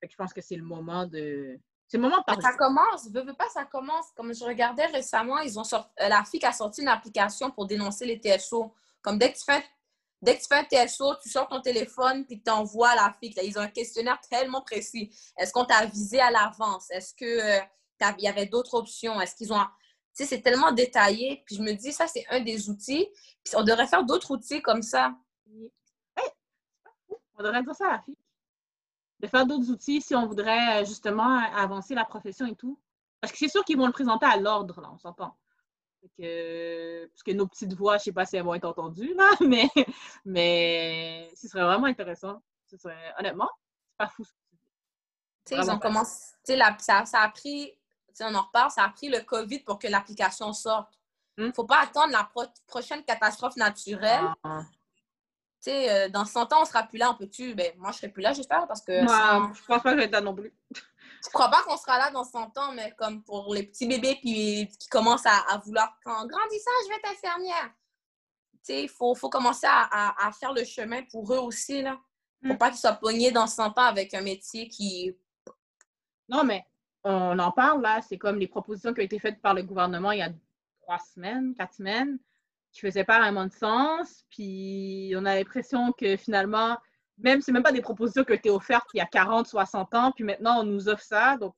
[0.00, 1.58] Fait que je pense que c'est le moment de
[1.88, 4.06] c'est le moment de Ça commence, veux, veux pas, ça commence.
[4.16, 7.66] Comme je regardais récemment, ils ont sorti, euh, la FIC a sorti une application pour
[7.66, 8.74] dénoncer les TSO.
[9.02, 9.64] Comme dès que tu fais,
[10.22, 13.14] dès que tu fais un TSO, tu sors ton téléphone puis tu envoies à la
[13.20, 13.36] FIC.
[13.36, 15.10] Là, ils ont un questionnaire tellement précis.
[15.36, 16.90] Est-ce qu'on t'a avisé à l'avance?
[16.90, 19.20] Est-ce qu'il euh, y avait d'autres options?
[19.20, 19.60] Est-ce qu'ils ont.
[20.16, 21.42] Tu sais, c'est tellement détaillé.
[21.46, 23.06] Puis je me dis, ça, c'est un des outils.
[23.54, 25.14] On devrait faire d'autres outils comme ça.
[27.38, 28.18] On devrait dire ça à la FIC
[29.20, 32.78] de faire d'autres outils si on voudrait euh, justement avancer la profession et tout.
[33.20, 35.36] Parce que c'est sûr qu'ils vont le présenter à l'ordre, là, on s'entend.
[36.18, 39.14] Que, parce que nos petites voix, je ne sais pas si elles vont être entendues,
[39.14, 39.68] là, mais,
[40.24, 42.42] mais ce serait vraiment intéressant.
[42.66, 43.50] Ce serait, honnêtement,
[43.86, 44.24] c'est pas fou.
[45.50, 47.72] ils ont commencé, la, ça, ça, a pris,
[48.20, 50.92] on en reparle, ça a pris le COVID pour que l'application sorte.
[51.38, 51.46] Il hmm?
[51.48, 52.28] ne faut pas attendre la
[52.66, 54.62] prochaine catastrophe naturelle ah.
[55.68, 57.54] Euh, dans 100 ans, on sera plus là, on peut-tu?
[57.54, 59.02] Ben, moi, je serai plus là, j'espère, parce que...
[59.02, 60.54] Moi, je pense pas que je vais être là non plus.
[61.26, 64.18] je crois pas qu'on sera là dans 100 ans, mais comme pour les petits bébés
[64.20, 67.70] puis, qui commencent à, vouloir, en grandissant, je vais être infirmière.
[68.68, 72.00] il faut, faut commencer à, à, faire le chemin pour eux aussi, là.
[72.42, 72.58] Pour mm.
[72.58, 75.16] pas qu'ils soient pognés dans 100 ans avec un métier qui...
[76.28, 76.64] Non, mais
[77.04, 78.00] on en parle, là.
[78.02, 80.30] C'est comme les propositions qui ont été faites par le gouvernement il y a
[80.80, 82.18] trois semaines, quatre semaines
[82.72, 84.24] qui faisait pas vraiment de sens.
[84.30, 86.76] Puis on a l'impression que finalement,
[87.18, 89.94] même c'est même pas des propositions qui ont été offertes il y a 40, 60
[89.94, 91.36] ans, puis maintenant on nous offre ça.
[91.36, 91.54] Donc,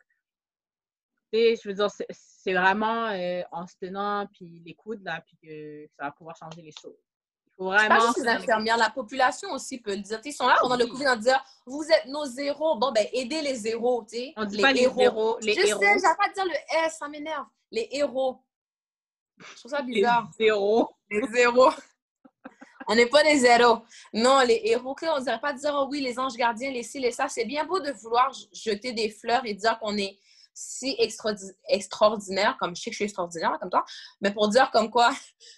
[1.32, 5.86] je veux dire, c'est vraiment euh, en se tenant puis les coudes, là, puis que
[5.96, 6.96] ça va pouvoir changer les choses.
[7.46, 7.96] Il faut vraiment.
[7.96, 10.20] Pas juste les infirmières, la population aussi peut le dire.
[10.24, 12.76] ils sont là pendant le Covid en dire Vous êtes nos zéros.
[12.76, 14.32] Bon, ben, aidez les zéros, tu sais.
[14.36, 14.94] On dit les pas héros.
[14.96, 15.38] les zéros.
[15.40, 15.80] Les je héros.
[15.80, 17.46] sais, j'arrête pas de dire le S, ça m'énerve.
[17.70, 18.40] Les héros.
[19.38, 20.30] Je trouve ça bizarre.
[20.38, 20.88] Les zéros.
[21.10, 21.70] Les zéros.
[22.88, 23.82] On n'est pas des zéros.
[24.12, 26.98] Non, les héros, on ne dirait pas dire, oh oui, les anges gardiens, les ci,
[26.98, 27.28] les ça.
[27.28, 30.18] C'est bien beau de vouloir jeter des fleurs et dire qu'on est
[30.54, 30.96] si
[31.68, 33.84] extraordinaire, comme je sais que je suis extraordinaire comme toi,
[34.20, 35.12] mais pour dire comme quoi,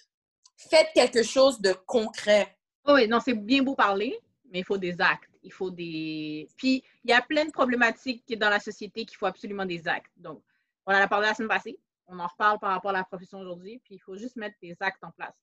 [0.57, 2.55] faites quelque chose de concret.
[2.87, 4.19] oui, non, c'est bien beau parler,
[4.51, 5.29] mais il faut des actes.
[5.43, 6.47] Il faut des.
[6.55, 10.11] Puis, il y a plein de problématiques dans la société qu'il faut absolument des actes.
[10.15, 10.43] Donc,
[10.85, 11.79] on en a parlé la semaine passée
[12.11, 14.75] on en reparle par rapport à la profession aujourd'hui, puis il faut juste mettre des
[14.81, 15.35] actes en place.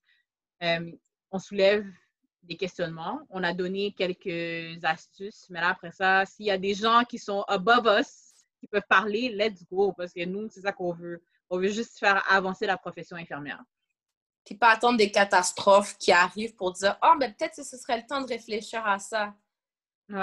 [0.63, 0.91] Euh,
[1.31, 1.85] on soulève
[2.43, 6.73] des questionnements, on a donné quelques astuces, mais là, après ça, s'il y a des
[6.73, 10.71] gens qui sont above us, qui peuvent parler, let's go, parce que nous, c'est ça
[10.71, 11.23] qu'on veut.
[11.49, 13.63] On veut juste faire avancer la profession infirmière.
[14.45, 17.77] Puis pas attendre des catastrophes qui arrivent pour dire «Ah, oh, mais peut-être que ce
[17.77, 19.33] serait le temps de réfléchir à ça.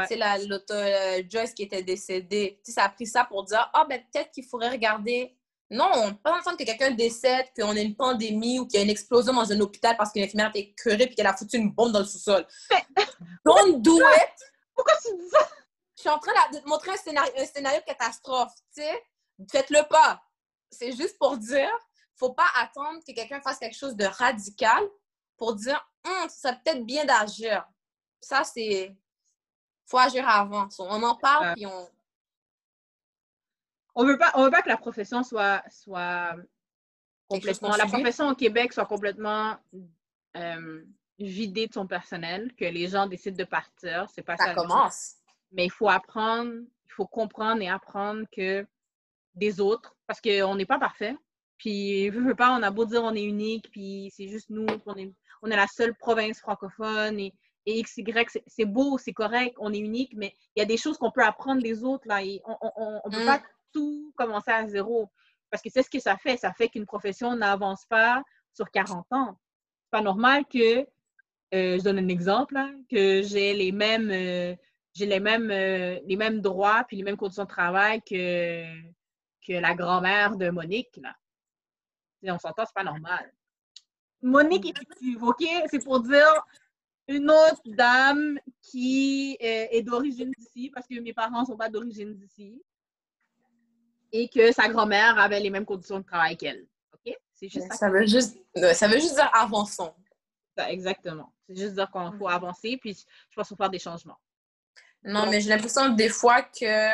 [0.08, 2.60] C'est la l'auto euh, Joyce qui était décédée.
[2.64, 5.36] ça a pris ça pour dire Ah, oh, ben peut-être qu'il faudrait regarder
[5.70, 8.90] non, pas entendre que quelqu'un décède, qu'on a une pandémie ou qu'il y a une
[8.90, 11.92] explosion dans un hôpital parce qu'une infirmière été curée et qu'elle a foutu une bombe
[11.92, 12.46] dans le sous-sol.
[13.44, 14.52] Don't do it!
[14.74, 15.48] Pourquoi tu dis ça?
[15.96, 19.04] Je suis en train de te montrer un scénario, un scénario catastrophe, tu sais.
[19.50, 20.22] Faites-le pas.
[20.70, 21.70] C'est juste pour dire,
[22.14, 24.84] faut pas attendre que quelqu'un fasse quelque chose de radical
[25.36, 27.66] pour dire, hum, ça peut-être bien d'agir.
[28.20, 28.94] Ça, c'est.
[29.86, 30.68] faut agir avant.
[30.78, 31.88] On en parle, puis on,
[33.96, 36.36] on veut pas, on veut pas que la profession soit, soit
[37.28, 39.56] complètement, la profession au Québec soit complètement
[40.36, 40.84] euh,
[41.18, 44.06] vidée de son personnel, que les gens décident de partir.
[44.14, 44.44] C'est pas ça.
[44.44, 45.14] Ça commence.
[45.50, 46.52] Mais il faut apprendre,
[46.84, 48.66] il faut comprendre et apprendre que
[49.34, 51.16] des autres, parce qu'on n'est pas parfait.
[51.56, 54.66] Puis, je veux pas, on a beau dire on est unique, puis c'est juste nous,
[54.84, 57.32] on est, on est la seule province francophone et,
[57.64, 60.76] et X, Y, c'est beau, c'est correct, on est unique, mais il y a des
[60.76, 62.22] choses qu'on peut apprendre des autres, là.
[62.22, 63.26] Et on ne peut mm.
[63.26, 63.42] pas
[63.76, 65.10] tout commencer à zéro.
[65.50, 66.38] Parce que c'est ce que ça fait.
[66.38, 68.22] Ça fait qu'une profession n'avance pas
[68.54, 69.38] sur 40 ans.
[69.84, 72.56] C'est pas normal que, euh, je donne un exemple,
[72.90, 74.56] que j'ai les mêmes, euh,
[74.94, 78.64] j'ai les mêmes, euh, les mêmes droits puis les mêmes conditions de travail que,
[79.46, 80.96] que la grand-mère de Monique.
[80.96, 81.14] Là.
[82.34, 83.30] on s'entend, c'est pas normal.
[84.22, 85.44] Monique est OK?
[85.70, 86.42] C'est pour dire
[87.08, 92.14] une autre dame qui est d'origine d'ici, parce que mes parents ne sont pas d'origine
[92.14, 92.60] d'ici,
[94.16, 96.66] et que sa grand-mère avait les mêmes conditions de travail qu'elle.
[96.92, 97.14] OK?
[97.34, 97.76] C'est juste ça.
[97.76, 98.38] Ça veut juste,
[98.74, 99.94] ça veut juste dire avançons.
[100.68, 101.32] exactement.
[101.46, 104.18] C'est juste dire qu'il faut avancer, puis je pense qu'il faut faire des changements.
[105.04, 106.90] Non, mais j'ai l'impression des fois que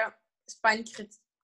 [0.46, 0.84] c'est pas une,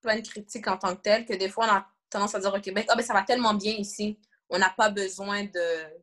[0.02, 2.52] pas une critique en tant que telle, que des fois on a tendance à dire
[2.52, 4.18] au Québec, ah ben ça va tellement bien ici,
[4.50, 5.46] on n'a pas besoin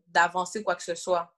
[0.07, 1.35] d'avancer quoi que ce soit.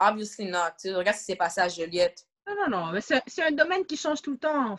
[0.00, 0.72] Obviously not.
[0.80, 2.26] Tu regarde ce qui s'est passé à Juliette.
[2.46, 2.92] Non, non, non.
[2.92, 4.76] Mais c'est un domaine qui change tout le temps.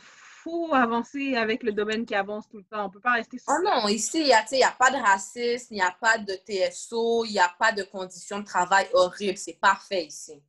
[0.49, 2.85] Faut avancer avec le domaine qui avance tout le temps.
[2.85, 3.47] On peut pas rester sur...
[3.51, 6.33] Oh non, ici, il n'y a, a, pas de racisme, il n'y a pas de
[6.33, 9.37] TSO, il n'y a pas de conditions de travail horribles.
[9.37, 10.41] C'est parfait ici.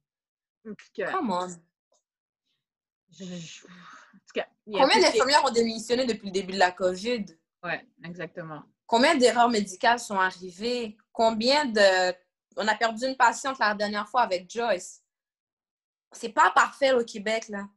[0.65, 1.49] Come on.
[4.67, 7.27] Combien d'infirmières ont démissionné depuis le début de la COVID?
[7.65, 7.73] Oui,
[8.05, 8.63] exactement.
[8.87, 10.97] Combien d'erreurs médicales sont arrivées?
[11.13, 12.15] Combien de
[12.57, 15.03] on a perdu une patiente la dernière fois avec Joyce.
[16.13, 17.69] C'est pas parfait au Québec, là.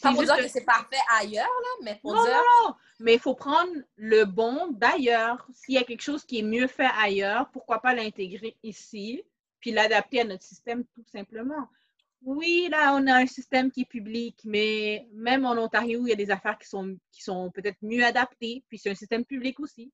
[0.00, 2.32] Pas pour dire que, c'est parfait ailleurs, là, mais pour non, dire...
[2.32, 5.46] Non, non, mais il faut prendre le bon d'ailleurs.
[5.52, 9.22] S'il y a quelque chose qui est mieux fait ailleurs, pourquoi pas l'intégrer ici,
[9.58, 11.68] puis l'adapter à notre système tout simplement.
[12.22, 16.12] Oui, là, on a un système qui est public, mais même en Ontario, il y
[16.12, 19.58] a des affaires qui sont, qui sont peut-être mieux adaptées, puis c'est un système public
[19.58, 19.90] aussi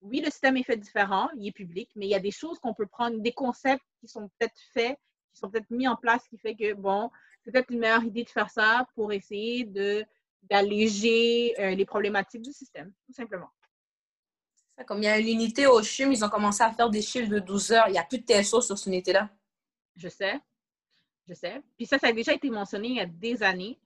[0.00, 2.58] oui, le système est fait différent, il est public, mais il y a des choses
[2.58, 4.98] qu'on peut prendre, des concepts qui sont peut-être faits,
[5.32, 7.10] qui sont peut-être mis en place, qui fait que, bon,
[7.50, 10.04] peut-être une meilleure idée de faire ça pour essayer de,
[10.42, 13.50] d'alléger euh, les problématiques du système, tout simplement.
[14.86, 17.28] Comme il y a une unité au CHUM, ils ont commencé à faire des chiffres
[17.28, 17.88] de 12 heures.
[17.88, 19.28] Il n'y a plus de TSO sur cette unité-là.
[19.96, 20.38] Je sais.
[21.28, 21.60] Je sais.
[21.76, 23.78] Puis ça, ça a déjà été mentionné il y a des années.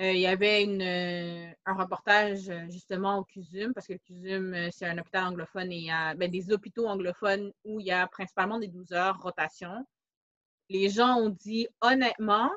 [0.00, 4.70] Euh, il y avait une, euh, un reportage justement au CUSUM, parce que le CUSUM,
[4.70, 7.90] c'est un hôpital anglophone et il y a ben, des hôpitaux anglophones où il y
[7.92, 9.84] a principalement des 12 heures rotation.
[10.68, 12.50] Les gens ont dit honnêtement,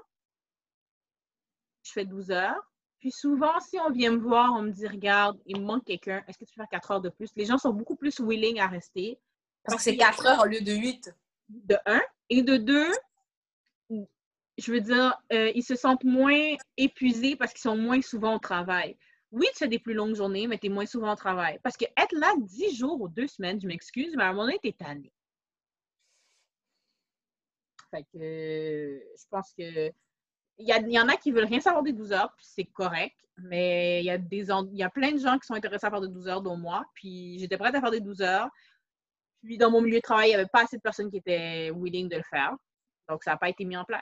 [1.89, 2.61] je fais 12 heures.
[2.99, 6.23] Puis souvent, si on vient me voir, on me dit regarde, il me manque quelqu'un,
[6.27, 7.29] est-ce que tu fais 4 heures de plus?
[7.35, 9.19] Les gens sont beaucoup plus willing à rester.
[9.63, 11.13] Parce, que c'est 4 heures au lieu de 8.
[11.49, 12.01] De 1.
[12.29, 12.87] Et de 2,
[14.59, 18.39] je veux dire, euh, ils se sentent moins épuisés parce qu'ils sont moins souvent au
[18.39, 18.97] travail.
[19.31, 21.59] Oui, tu fais des plus longues journées, mais tu es moins souvent au travail.
[21.63, 24.45] Parce que être là dix jours ou deux semaines, je m'excuse, mais à un moment
[24.45, 25.13] donné, tu es tanné.
[27.91, 29.91] Fait que je pense que
[30.59, 34.01] il y, en a qui veulent rien savoir des 12 heures, puis c'est correct, mais
[34.01, 36.09] il y, a des, y a plein de gens qui sont intéressés à faire des
[36.09, 38.49] 12 heures, dont moi, puis j'étais prête à faire des 12 heures.
[39.41, 41.71] Puis dans mon milieu de travail, il n'y avait pas assez de personnes qui étaient
[41.71, 42.55] willing de le faire.
[43.07, 44.01] Donc, ça n'a pas été mis en place.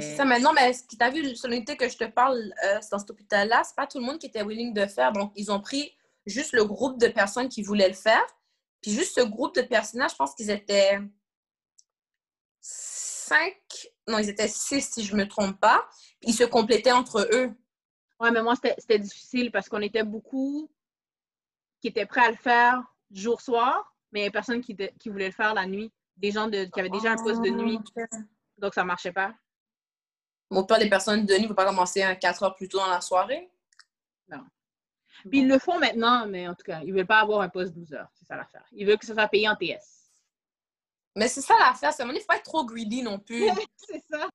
[0.00, 2.98] C'est ça, maintenant, mais ce qui t'a vu, l'unité que je te parle euh, dans
[2.98, 5.12] cet hôpital-là, c'est pas tout le monde qui était willing de faire.
[5.12, 5.94] Donc, ils ont pris
[6.26, 8.24] juste le groupe de personnes qui voulaient le faire.
[8.80, 10.98] Puis juste ce groupe de personnages, je pense qu'ils étaient
[12.60, 13.56] cinq,
[14.08, 15.86] non, ils étaient six si je me trompe pas.
[16.22, 17.52] Ils se complétaient entre eux.
[18.18, 20.70] Ouais, mais moi, c'était difficile parce qu'on était beaucoup
[21.80, 22.82] qui étaient prêts à le faire
[23.12, 25.92] jour-soir, mais il y a personne qui, qui voulait le faire la nuit.
[26.16, 27.78] Des gens de, qui avaient déjà un poste de nuit.
[27.96, 28.16] Ah,
[28.56, 29.34] Donc, ça marchait pas.
[30.50, 32.78] Mon père, les personnes de nuit ne vont pas commencer à 4 heures plus tôt
[32.78, 33.48] dans la soirée?
[34.28, 34.44] Non.
[35.30, 37.48] Puis ils le font maintenant, mais en tout cas, ils ne veulent pas avoir un
[37.48, 38.08] poste 12 heures.
[38.14, 38.64] C'est ça l'affaire.
[38.72, 39.97] Ils veulent que ça soit payé en TS.
[41.18, 41.92] Mais c'est ça l'affaire.
[41.98, 43.48] il ne faut pas être trop greedy non plus.
[43.76, 44.28] c'est ça.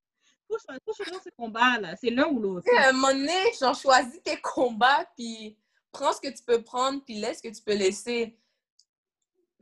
[0.50, 1.96] Il faut choisir ses combats, là.
[1.96, 2.68] C'est l'un ou l'autre.
[2.78, 5.58] À un moment donné, genre, choisis tes combats, puis
[5.94, 8.38] prends ce que tu peux prendre, puis laisse ce que tu peux laisser.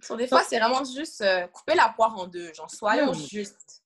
[0.02, 2.52] Sur des fois, c'est vraiment juste euh, couper la poire en deux.
[2.54, 3.84] Genre, soyons juste.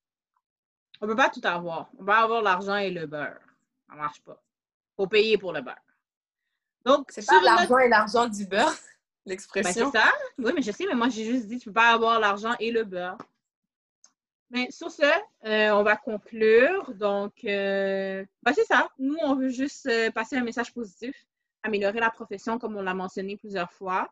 [1.02, 1.90] On peut pas tout avoir.
[2.00, 3.42] On va avoir l'argent et le beurre.
[3.90, 4.42] Ça marche pas.
[4.96, 5.76] Faut payer pour le beurre.
[6.86, 8.78] Donc, c'est pas l'argent et l'argent du beurre,
[9.26, 9.90] l'expression.
[9.90, 10.12] Ben, ça.
[10.38, 12.72] Oui, mais je sais, mais moi, j'ai juste dit, tu peux pas avoir l'argent et
[12.72, 13.18] le beurre.
[14.52, 15.04] Mais sur ce,
[15.46, 16.94] euh, on va conclure.
[16.94, 18.90] Donc, euh, ben, c'est ça.
[19.00, 21.26] Nous, on veut juste euh, passer un message positif,
[21.64, 24.10] améliorer la profession, comme on l'a mentionné plusieurs fois.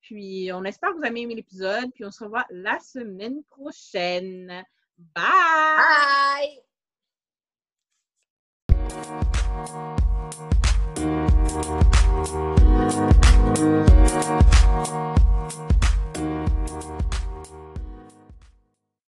[0.00, 1.92] Puis, on espère que vous avez aimé l'épisode.
[1.92, 4.64] Puis, on se revoit la semaine prochaine.
[4.98, 6.62] Bye!
[8.78, 10.71] Bye!
[11.52, 11.92] Thank
[17.02, 17.11] you.